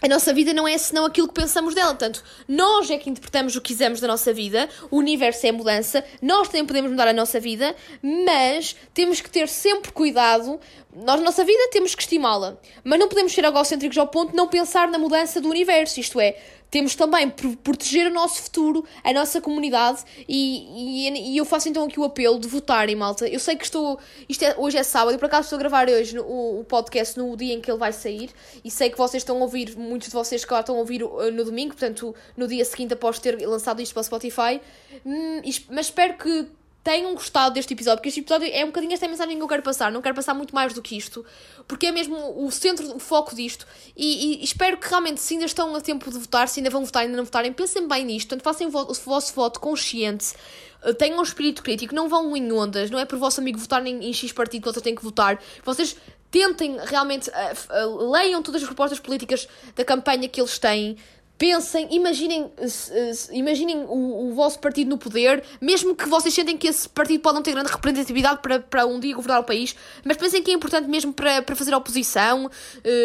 a 0.00 0.08
nossa 0.08 0.32
vida 0.32 0.52
não 0.52 0.66
é 0.66 0.76
senão 0.78 1.04
aquilo 1.04 1.28
que 1.28 1.34
pensamos 1.34 1.74
dela. 1.74 1.88
Portanto, 1.88 2.22
nós 2.48 2.90
é 2.90 2.98
que 2.98 3.08
interpretamos 3.08 3.56
o 3.56 3.60
que 3.60 3.68
quisermos 3.68 4.00
da 4.00 4.06
nossa 4.06 4.32
vida, 4.32 4.68
o 4.90 4.96
universo 4.96 5.46
é 5.46 5.52
mudança, 5.52 6.04
nós 6.20 6.48
também 6.48 6.66
podemos 6.66 6.90
mudar 6.90 7.08
a 7.08 7.12
nossa 7.12 7.40
vida, 7.40 7.74
mas 8.02 8.76
temos 8.94 9.20
que 9.20 9.30
ter 9.30 9.48
sempre 9.48 9.92
cuidado. 9.92 10.60
Nós, 10.96 11.20
nossa 11.20 11.44
vida, 11.44 11.68
temos 11.70 11.94
que 11.94 12.00
estimá-la, 12.00 12.56
mas 12.82 12.98
não 12.98 13.06
podemos 13.06 13.34
ser 13.34 13.44
egocêntricos 13.44 13.98
ao 13.98 14.08
ponto 14.08 14.30
de 14.30 14.36
não 14.36 14.48
pensar 14.48 14.88
na 14.88 14.98
mudança 14.98 15.42
do 15.42 15.50
universo. 15.50 16.00
Isto 16.00 16.18
é, 16.18 16.38
temos 16.70 16.94
também 16.94 17.28
proteger 17.28 18.10
o 18.10 18.14
nosso 18.14 18.42
futuro, 18.42 18.82
a 19.04 19.12
nossa 19.12 19.38
comunidade, 19.38 20.02
e, 20.26 21.06
e, 21.06 21.32
e, 21.32 21.36
eu 21.36 21.44
faço 21.44 21.68
então 21.68 21.84
aqui 21.84 22.00
o 22.00 22.04
apelo 22.04 22.38
de 22.40 22.48
votarem, 22.48 22.96
malta. 22.96 23.28
Eu 23.28 23.38
sei 23.38 23.56
que 23.56 23.64
estou. 23.64 23.98
Isto 24.26 24.46
é, 24.46 24.54
hoje 24.56 24.78
é 24.78 24.82
sábado, 24.82 25.14
e 25.14 25.18
por 25.18 25.26
acaso 25.26 25.42
estou 25.42 25.56
a 25.56 25.60
gravar 25.60 25.86
hoje 25.86 26.16
no, 26.16 26.22
o, 26.22 26.60
o, 26.60 26.64
podcast 26.64 27.18
no 27.18 27.36
dia 27.36 27.52
em 27.52 27.60
que 27.60 27.70
ele 27.70 27.78
vai 27.78 27.92
sair, 27.92 28.30
e 28.64 28.70
sei 28.70 28.88
que 28.88 28.96
vocês 28.96 29.22
estão 29.22 29.36
a 29.36 29.40
ouvir, 29.40 29.76
muitos 29.76 30.08
de 30.08 30.14
vocês 30.14 30.46
que 30.46 30.54
estão 30.54 30.76
a 30.76 30.78
ouvir 30.78 31.02
uh, 31.02 31.30
no 31.30 31.44
domingo, 31.44 31.74
portanto, 31.74 32.14
no 32.34 32.48
dia 32.48 32.64
seguinte 32.64 32.94
após 32.94 33.18
ter 33.18 33.38
lançado 33.46 33.82
isto 33.82 33.92
para 33.92 34.00
o 34.00 34.04
Spotify. 34.04 34.62
Hum, 35.04 35.42
mas 35.68 35.86
espero 35.86 36.16
que 36.16 36.48
tenham 36.86 37.12
gostado 37.14 37.52
deste 37.52 37.74
episódio, 37.74 37.98
porque 37.98 38.10
este 38.10 38.20
episódio 38.20 38.48
é 38.52 38.62
um 38.62 38.68
bocadinho 38.68 38.92
esta 38.92 39.08
mensagem 39.08 39.36
que 39.36 39.42
eu 39.42 39.48
quero 39.48 39.62
passar. 39.64 39.90
Não 39.90 40.00
quero 40.00 40.14
passar 40.14 40.34
muito 40.34 40.54
mais 40.54 40.72
do 40.72 40.80
que 40.80 40.96
isto, 40.96 41.26
porque 41.66 41.86
é 41.86 41.90
mesmo 41.90 42.16
o 42.16 42.48
centro, 42.52 42.94
o 42.94 43.00
foco 43.00 43.34
disto. 43.34 43.66
E, 43.96 44.40
e 44.40 44.44
espero 44.44 44.76
que 44.76 44.88
realmente, 44.88 45.20
se 45.20 45.34
ainda 45.34 45.46
estão 45.46 45.74
a 45.74 45.80
tempo 45.80 46.08
de 46.12 46.16
votar, 46.16 46.46
se 46.46 46.60
ainda 46.60 46.70
vão 46.70 46.84
votar, 46.84 47.02
ainda 47.02 47.16
não 47.16 47.24
votarem, 47.24 47.52
pensem 47.52 47.88
bem 47.88 48.04
nisto. 48.04 48.28
Portanto, 48.28 48.44
façam 48.44 48.68
o 48.68 48.94
vosso 48.94 49.34
voto 49.34 49.58
consciente. 49.58 50.32
Eh, 50.84 50.92
tenham 50.92 51.18
um 51.18 51.22
espírito 51.22 51.60
crítico, 51.60 51.92
não 51.92 52.08
vão 52.08 52.36
em 52.36 52.52
ondas, 52.52 52.88
não 52.88 53.00
é 53.00 53.04
por 53.04 53.18
vosso 53.18 53.40
amigo 53.40 53.58
votar 53.58 53.84
em, 53.84 54.08
em 54.08 54.12
X 54.12 54.30
partido 54.30 54.62
que 54.62 54.72
vocês 54.72 54.82
têm 54.82 54.94
que 54.94 55.02
votar. 55.02 55.42
Vocês 55.64 55.96
tentem 56.30 56.76
realmente, 56.84 57.30
uh, 57.30 57.88
uh, 57.88 58.10
leiam 58.12 58.42
todas 58.42 58.62
as 58.62 58.66
propostas 58.66 59.00
políticas 59.00 59.48
da 59.74 59.84
campanha 59.84 60.28
que 60.28 60.40
eles 60.40 60.58
têm, 60.58 60.96
Pensem, 61.38 61.86
imaginem, 61.90 62.50
imaginem 63.30 63.84
o, 63.84 64.28
o 64.28 64.34
vosso 64.34 64.58
partido 64.58 64.88
no 64.88 64.96
poder, 64.96 65.44
mesmo 65.60 65.94
que 65.94 66.08
vocês 66.08 66.32
sentem 66.32 66.56
que 66.56 66.66
esse 66.66 66.88
partido 66.88 67.20
pode 67.20 67.34
não 67.34 67.42
ter 67.42 67.52
grande 67.52 67.70
representatividade 67.70 68.40
para, 68.40 68.60
para 68.60 68.86
um 68.86 68.98
dia 68.98 69.14
governar 69.14 69.40
o 69.40 69.44
país, 69.44 69.76
mas 70.02 70.16
pensem 70.16 70.42
que 70.42 70.50
é 70.50 70.54
importante 70.54 70.88
mesmo 70.88 71.12
para, 71.12 71.42
para 71.42 71.54
fazer 71.54 71.74
oposição, 71.74 72.46
uh, 72.46 72.50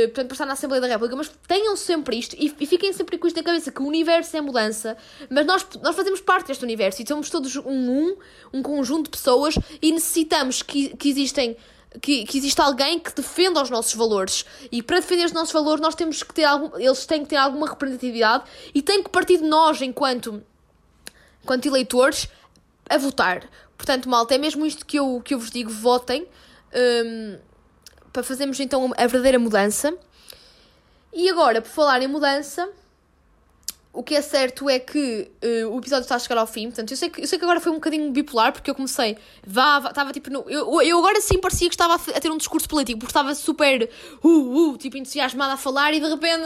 portanto, 0.06 0.28
para 0.28 0.34
estar 0.34 0.46
na 0.46 0.54
Assembleia 0.54 0.80
da 0.80 0.88
República, 0.88 1.16
mas 1.18 1.30
tenham 1.46 1.76
sempre 1.76 2.18
isto 2.18 2.34
e, 2.40 2.56
e, 2.58 2.66
fiquem 2.66 2.94
sempre 2.94 3.18
com 3.18 3.28
isto 3.28 3.36
na 3.36 3.44
cabeça, 3.44 3.70
que 3.70 3.82
o 3.82 3.86
universo 3.86 4.38
é 4.38 4.40
mudança, 4.40 4.96
mas 5.30 5.46
nós, 5.46 5.68
nós 5.84 5.94
fazemos 5.94 6.22
parte 6.22 6.48
deste 6.48 6.64
universo 6.64 7.02
e 7.02 7.08
somos 7.08 7.30
todos 7.30 7.58
um, 7.58 7.64
um, 7.66 8.16
um 8.54 8.62
conjunto 8.62 9.06
de 9.06 9.10
pessoas 9.10 9.56
e 9.82 9.92
necessitamos 9.92 10.62
que, 10.62 10.96
que 10.96 11.10
existem 11.10 11.58
que, 12.00 12.24
que 12.26 12.38
existe 12.38 12.62
alguém 12.62 13.00
que 13.00 13.14
defenda 13.14 13.62
os 13.62 13.70
nossos 13.70 13.94
valores. 13.94 14.46
E 14.72 14.82
para 14.82 15.00
defender 15.00 15.26
os 15.26 15.34
nossos 15.34 15.52
valores, 15.52 15.82
nós 15.82 15.96
temos 15.96 16.24
que 16.24 16.34
ter 16.34 16.46
algum, 16.46 16.78
eles 16.78 17.06
têm 17.06 17.24
que 17.24 17.30
ter 17.30 17.36
alguma 17.36 17.68
representatividade 17.68 18.46
e 18.74 18.82
têm 18.82 19.04
que 19.04 19.10
partir 19.10 19.38
de 19.38 19.44
nós, 19.44 19.82
enquanto, 19.82 20.42
enquanto 21.44 21.66
eleitores, 21.66 22.28
a 22.90 22.98
votar. 22.98 23.50
Portanto, 23.78 24.08
malta, 24.08 24.36
é 24.36 24.38
mesmo 24.38 24.66
isto 24.66 24.86
que 24.86 24.98
eu, 24.98 25.22
que 25.24 25.34
eu 25.34 25.40
vos 25.40 25.52
digo: 25.52 25.70
votem 25.70 26.28
um, 26.74 27.38
para 28.14 28.24
fazermos 28.24 28.60
então 28.60 28.92
a 28.98 29.08
verdadeira 29.08 29.40
mudança. 29.40 29.94
E 31.14 31.30
agora, 31.30 31.62
por 31.62 31.70
falar 31.70 32.02
em 32.02 32.08
mudança, 32.08 32.70
o 33.94 34.04
que 34.04 34.16
é 34.16 34.22
certo 34.22 34.70
é 34.70 34.80
que 34.80 35.30
uh, 35.44 35.68
o 35.70 35.80
episódio 35.80 36.04
está 36.04 36.16
a 36.16 36.20
chegar 36.20 36.38
ao 36.38 36.48
fim, 36.48 36.68
portanto, 36.68 36.92
eu 36.92 36.98
sei, 36.98 37.10
que, 37.10 37.22
eu 37.22 37.28
sei 37.28 37.38
que 37.38 37.44
agora 37.44 37.60
foi 37.60 37.72
um 37.72 37.76
bocadinho 37.76 38.10
bipolar, 38.12 38.54
porque 38.54 38.72
eu 38.72 38.76
comecei, 38.76 39.18
vá, 39.46 39.84
estava 39.90 40.14
tipo, 40.14 40.30
no, 40.30 40.46
eu, 40.48 40.82
eu 40.82 40.98
agora 40.98 41.20
sim 41.20 41.40
parecia 41.40 41.68
que 41.68 41.76
estava 41.76 41.96
a, 41.96 42.20
ter 42.20 42.32
um 42.32 42.38
discurso 42.38 42.70
político, 42.70 43.00
porque 43.00 43.10
estava 43.10 43.36
super, 43.36 43.90
uh, 44.24 44.28
uh, 44.28 44.78
tipo, 44.78 44.98
entusiasmada 44.98 45.54
a 45.54 45.58
falar 45.58 45.94
e 45.94 46.00
de 46.00 46.08
repente 46.08 46.42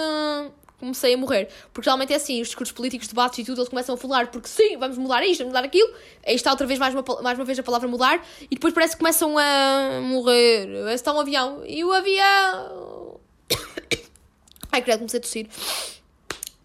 comecei 0.79 1.13
a 1.13 1.17
morrer. 1.17 1.47
Porque 1.71 1.86
geralmente 1.86 2.13
é 2.13 2.15
assim, 2.15 2.41
os 2.41 2.47
discursos 2.47 2.75
políticos, 2.75 3.08
debates 3.08 3.39
e 3.39 3.43
tudo, 3.43 3.60
eles 3.60 3.69
começam 3.69 3.95
a 3.95 3.97
falar 3.97 4.27
porque 4.27 4.47
sim, 4.47 4.75
vamos 4.77 4.97
mudar 4.97 5.23
isto, 5.23 5.39
vamos 5.39 5.53
mudar 5.53 5.65
aquilo, 5.65 5.91
aí 6.25 6.36
está 6.36 6.49
outra 6.49 6.65
vez 6.65 6.79
mais 6.79 6.95
uma, 6.95 7.03
mais 7.21 7.38
uma 7.38 7.45
vez 7.45 7.60
a 7.60 7.63
palavra 7.63 7.88
mudar, 7.88 8.25
e 8.41 8.55
depois 8.55 8.73
parece 8.73 8.93
que 8.93 8.99
começam 8.99 9.38
a 9.38 10.01
morrer, 10.01 10.67
está 10.93 11.13
um 11.13 11.19
avião, 11.19 11.63
e 11.65 11.84
o 11.84 11.93
avião... 11.93 13.19
Ai, 14.71 14.81
credo, 14.81 14.99
comecei 14.99 15.19
a 15.19 15.21
tossir 15.21 15.47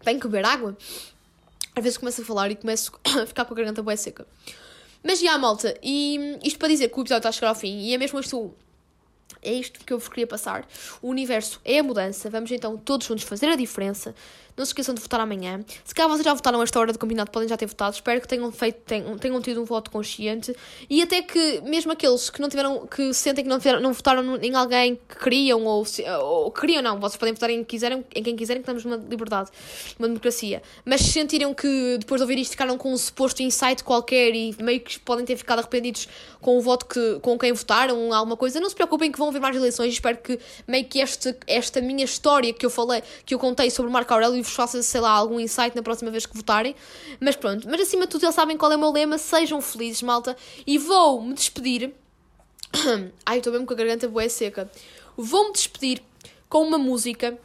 tenho 0.03 0.19
que 0.19 0.27
beber 0.27 0.45
água. 0.45 0.77
Às 1.75 1.83
vezes 1.83 1.97
começo 1.97 2.21
a 2.21 2.25
falar 2.25 2.51
e 2.51 2.55
começo 2.55 2.91
a 3.21 3.25
ficar 3.25 3.45
com 3.45 3.53
a 3.53 3.57
garganta 3.57 3.81
bem 3.81 3.95
seca. 3.95 4.25
Mas 5.03 5.19
já, 5.19 5.37
malta, 5.37 5.75
e 5.81 6.37
isto 6.43 6.59
para 6.59 6.67
dizer 6.67 6.89
que 6.89 6.99
o 6.99 7.01
episódio 7.01 7.19
está 7.19 7.29
a 7.29 7.31
chegar 7.31 7.49
ao 7.49 7.55
fim, 7.55 7.79
e 7.79 7.93
é 7.93 7.97
mesmo 7.97 8.19
isto 8.19 8.53
é 9.41 9.53
isto 9.53 9.83
que 9.83 9.91
eu 9.91 9.97
vos 9.97 10.07
queria 10.07 10.27
passar. 10.27 10.67
O 11.01 11.07
universo 11.09 11.59
é 11.65 11.79
a 11.79 11.83
mudança. 11.83 12.29
Vamos 12.29 12.51
então 12.51 12.77
todos 12.77 13.07
juntos 13.07 13.23
fazer 13.23 13.47
a 13.47 13.55
diferença. 13.55 14.13
Não 14.57 14.65
se 14.65 14.69
esqueçam 14.69 14.93
de 14.93 15.01
votar 15.01 15.19
amanhã. 15.19 15.63
Se 15.83 15.93
calhar 15.93 16.09
vocês 16.09 16.25
já 16.25 16.33
votaram 16.33 16.61
esta 16.61 16.79
hora 16.79 16.93
do 16.93 16.99
campeonato, 16.99 17.31
podem 17.31 17.47
já 17.47 17.57
ter 17.57 17.65
votado. 17.65 17.93
Espero 17.93 18.21
que 18.21 18.27
tenham, 18.27 18.51
feito, 18.51 18.81
tenham, 18.85 19.17
tenham 19.17 19.41
tido 19.41 19.61
um 19.61 19.65
voto 19.65 19.89
consciente. 19.89 20.55
E 20.89 21.01
até 21.01 21.21
que, 21.21 21.61
mesmo 21.61 21.91
aqueles 21.91 22.29
que 22.29 22.41
não 22.41 22.49
tiveram, 22.49 22.85
que 22.87 23.13
sentem 23.13 23.43
que 23.43 23.49
não, 23.49 23.59
não 23.79 23.93
votaram 23.93 24.37
em 24.37 24.55
alguém 24.55 24.99
que 25.07 25.17
queriam, 25.17 25.63
ou, 25.65 25.85
ou 26.21 26.51
queriam 26.51 26.81
não, 26.81 26.99
vocês 26.99 27.17
podem 27.17 27.33
votar 27.33 27.49
em, 27.49 27.63
quiserem, 27.63 28.05
em 28.13 28.23
quem 28.23 28.35
quiserem, 28.35 28.61
que 28.61 28.69
estamos 28.71 28.85
numa 28.85 28.97
liberdade, 28.97 29.49
numa 29.97 30.07
democracia. 30.07 30.61
Mas 30.83 31.01
se 31.01 31.11
sentiram 31.11 31.53
que 31.53 31.97
depois 31.99 32.19
de 32.19 32.23
ouvir 32.23 32.39
isto 32.39 32.51
ficaram 32.51 32.77
com 32.77 32.91
um 32.91 32.97
suposto 32.97 33.41
insight 33.41 33.83
qualquer 33.83 34.35
e 34.35 34.55
meio 34.61 34.81
que 34.81 34.99
podem 34.99 35.25
ter 35.25 35.37
ficado 35.37 35.59
arrependidos 35.59 36.07
com 36.41 36.57
o 36.57 36.61
voto 36.61 36.85
que, 36.85 37.19
com 37.21 37.37
quem 37.37 37.53
votaram, 37.53 38.13
alguma 38.13 38.35
coisa, 38.35 38.59
não 38.59 38.69
se 38.69 38.75
preocupem 38.75 39.11
que 39.11 39.17
vão 39.17 39.29
haver 39.29 39.39
mais 39.39 39.55
eleições. 39.55 39.93
Espero 39.93 40.17
que 40.17 40.39
meio 40.67 40.85
que 40.85 40.99
esta, 40.99 41.37
esta 41.47 41.81
minha 41.81 42.03
história 42.03 42.51
que 42.53 42.65
eu 42.65 42.69
falei, 42.69 43.03
que 43.25 43.33
eu 43.33 43.39
contei 43.39 43.69
sobre 43.69 43.91
Marco 43.91 44.13
Aurélio 44.13 44.40
vos 44.41 44.53
faça, 44.53 44.81
sei 44.81 45.01
lá, 45.01 45.11
algum 45.11 45.39
insight 45.39 45.75
na 45.75 45.81
próxima 45.81 46.11
vez 46.11 46.25
que 46.25 46.35
votarem. 46.35 46.75
Mas 47.19 47.35
pronto, 47.35 47.67
mas 47.69 47.81
acima 47.81 48.05
de 48.05 48.11
tudo, 48.11 48.21
já 48.21 48.31
sabem 48.31 48.57
qual 48.57 48.71
é 48.71 48.75
o 48.75 48.79
meu 48.79 48.91
lema. 48.91 49.17
Sejam 49.17 49.61
felizes, 49.61 50.01
malta. 50.01 50.35
E 50.65 50.77
vou-me 50.77 51.33
despedir. 51.33 51.93
Ai, 53.25 53.37
estou 53.37 53.51
mesmo 53.51 53.65
com 53.65 53.73
a 53.73 53.77
garganta 53.77 54.07
boa 54.07 54.27
seca. 54.29 54.69
Vou-me 55.17 55.53
despedir 55.53 56.01
com 56.47 56.63
uma 56.63 56.77
música 56.77 57.37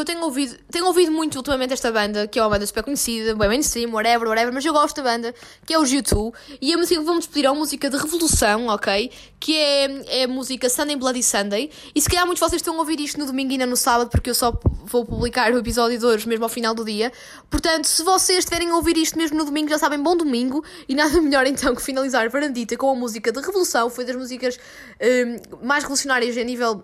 eu 0.00 0.04
tenho 0.06 0.22
ouvido, 0.22 0.56
tenho 0.70 0.86
ouvido 0.86 1.12
muito 1.12 1.36
ultimamente 1.36 1.74
esta 1.74 1.92
banda, 1.92 2.26
que 2.26 2.38
é 2.38 2.42
uma 2.42 2.48
banda 2.48 2.66
super 2.66 2.82
conhecida, 2.82 3.34
bem 3.34 3.48
mainstream, 3.48 3.92
whatever, 3.92 4.26
whatever, 4.26 4.52
mas 4.52 4.64
eu 4.64 4.72
gosto 4.72 4.96
da 4.96 5.02
banda, 5.02 5.34
que 5.66 5.74
é 5.74 5.78
o 5.78 5.82
U2, 5.82 6.32
e 6.62 6.72
a 6.72 6.78
música 6.78 6.98
que 6.98 7.06
vamos 7.06 7.26
despedir 7.26 7.44
é 7.44 7.50
uma 7.50 7.58
música 7.58 7.90
de 7.90 7.96
revolução, 7.98 8.68
ok? 8.68 9.10
Que 9.38 9.54
é, 9.54 10.20
é 10.20 10.24
a 10.24 10.28
música 10.28 10.70
Sunday 10.70 10.96
Bloody 10.96 11.22
Sunday, 11.22 11.70
e 11.94 12.00
se 12.00 12.08
calhar 12.08 12.24
muitos 12.24 12.42
de 12.42 12.48
vocês 12.48 12.60
estão 12.60 12.74
a 12.76 12.78
ouvir 12.78 13.00
isto 13.00 13.18
no 13.18 13.26
domingo 13.26 13.50
e 13.50 13.52
ainda 13.52 13.66
no 13.66 13.76
sábado, 13.76 14.08
porque 14.08 14.30
eu 14.30 14.34
só 14.34 14.58
vou 14.84 15.04
publicar 15.04 15.52
o 15.52 15.58
episódio 15.58 15.98
de 15.98 16.06
hoje 16.06 16.26
mesmo 16.26 16.44
ao 16.44 16.48
final 16.48 16.74
do 16.74 16.86
dia, 16.86 17.12
portanto, 17.50 17.84
se 17.84 18.02
vocês 18.02 18.38
estiverem 18.38 18.70
a 18.70 18.76
ouvir 18.76 18.96
isto 18.96 19.18
mesmo 19.18 19.36
no 19.36 19.44
domingo, 19.44 19.68
já 19.68 19.78
sabem, 19.78 20.02
bom 20.02 20.16
domingo, 20.16 20.64
e 20.88 20.94
nada 20.94 21.20
melhor 21.20 21.46
então 21.46 21.74
que 21.74 21.82
finalizar 21.82 22.30
Varandita 22.30 22.78
com 22.78 22.88
a 22.88 22.94
música 22.94 23.30
de 23.30 23.40
revolução, 23.40 23.90
foi 23.90 24.06
das 24.06 24.16
músicas 24.16 24.58
um, 25.02 25.66
mais 25.66 25.82
revolucionárias 25.82 26.34
a 26.38 26.42
nível 26.42 26.82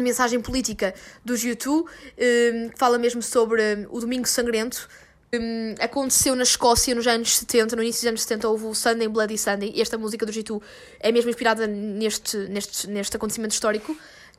mensagem 0.00 0.40
política 0.40 0.94
dos 1.24 1.42
YouTube, 1.42 1.88
que 2.16 2.70
fala 2.76 2.98
mesmo 2.98 3.22
sobre 3.22 3.62
um, 3.62 3.96
o 3.96 4.00
Domingo 4.00 4.26
Sangrento. 4.26 4.88
Um, 5.34 5.74
aconteceu 5.80 6.36
na 6.36 6.44
Escócia 6.44 6.94
nos 6.94 7.06
anos 7.06 7.38
70, 7.38 7.74
no 7.74 7.82
início 7.82 8.02
dos 8.02 8.08
anos 8.08 8.22
70 8.22 8.48
houve 8.48 8.66
o 8.66 8.74
Sunday 8.74 9.08
Bloody 9.08 9.36
Sunday, 9.36 9.72
e 9.74 9.82
esta 9.82 9.98
música 9.98 10.24
do 10.24 10.32
G2 10.32 10.62
é 11.00 11.10
mesmo 11.10 11.28
inspirada 11.30 11.66
neste, 11.66 12.36
neste, 12.36 12.88
neste 12.88 13.16
acontecimento 13.16 13.52
histórico 13.52 13.96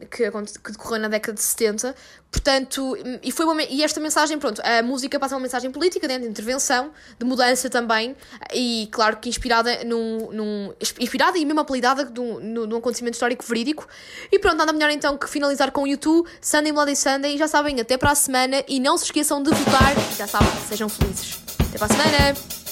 que, 0.10 0.30
que 0.30 0.72
decorreu 0.72 1.00
na 1.00 1.08
década 1.08 1.34
de 1.34 1.42
70. 1.42 1.96
Portanto, 2.30 2.98
e, 3.24 3.32
foi 3.32 3.46
uma, 3.46 3.64
e 3.64 3.82
esta 3.82 4.00
mensagem, 4.00 4.38
pronto, 4.38 4.62
a 4.62 4.84
música 4.84 5.18
passa 5.18 5.36
uma 5.36 5.42
mensagem 5.42 5.72
política, 5.72 6.08
dentro 6.08 6.24
de 6.24 6.30
intervenção, 6.30 6.92
de 7.18 7.26
mudança 7.26 7.70
também, 7.70 8.16
e 8.54 8.90
claro 8.92 9.18
que 9.18 9.30
inspirada 9.30 9.84
num. 9.86 10.32
num 10.32 10.74
inspirada 11.00 11.38
e 11.38 11.46
mesmo 11.46 11.62
apelidada 11.62 12.06
num, 12.06 12.68
num 12.68 12.78
acontecimento 12.78 13.14
histórico 13.14 13.46
verídico. 13.46 13.88
E 14.32 14.38
pronto, 14.38 14.58
nada 14.58 14.74
melhor 14.74 14.90
então 14.92 15.18
que 15.18 15.30
finalizar 15.30 15.72
com 15.72 15.84
o 15.84 15.88
YouTube, 15.88 16.30
Sunday 16.42 16.74
Bloody 16.74 16.96
Sunday, 16.96 17.38
já 17.38 17.48
sabem, 17.48 17.80
até 17.80 17.98
para 17.98 18.12
a 18.12 18.16
semana, 18.16 18.64
e 18.68 18.80
não 18.80 18.98
se 18.98 19.06
esqueçam 19.06 19.42
de 19.42 19.52
votar, 19.52 19.96
já 20.18 20.28
sabem, 20.28 20.50
sejam 20.68 20.90
felizes. 20.90 21.40
Até 21.70 21.78
para 21.78 21.94
a 21.94 21.98
semana! 21.98 22.65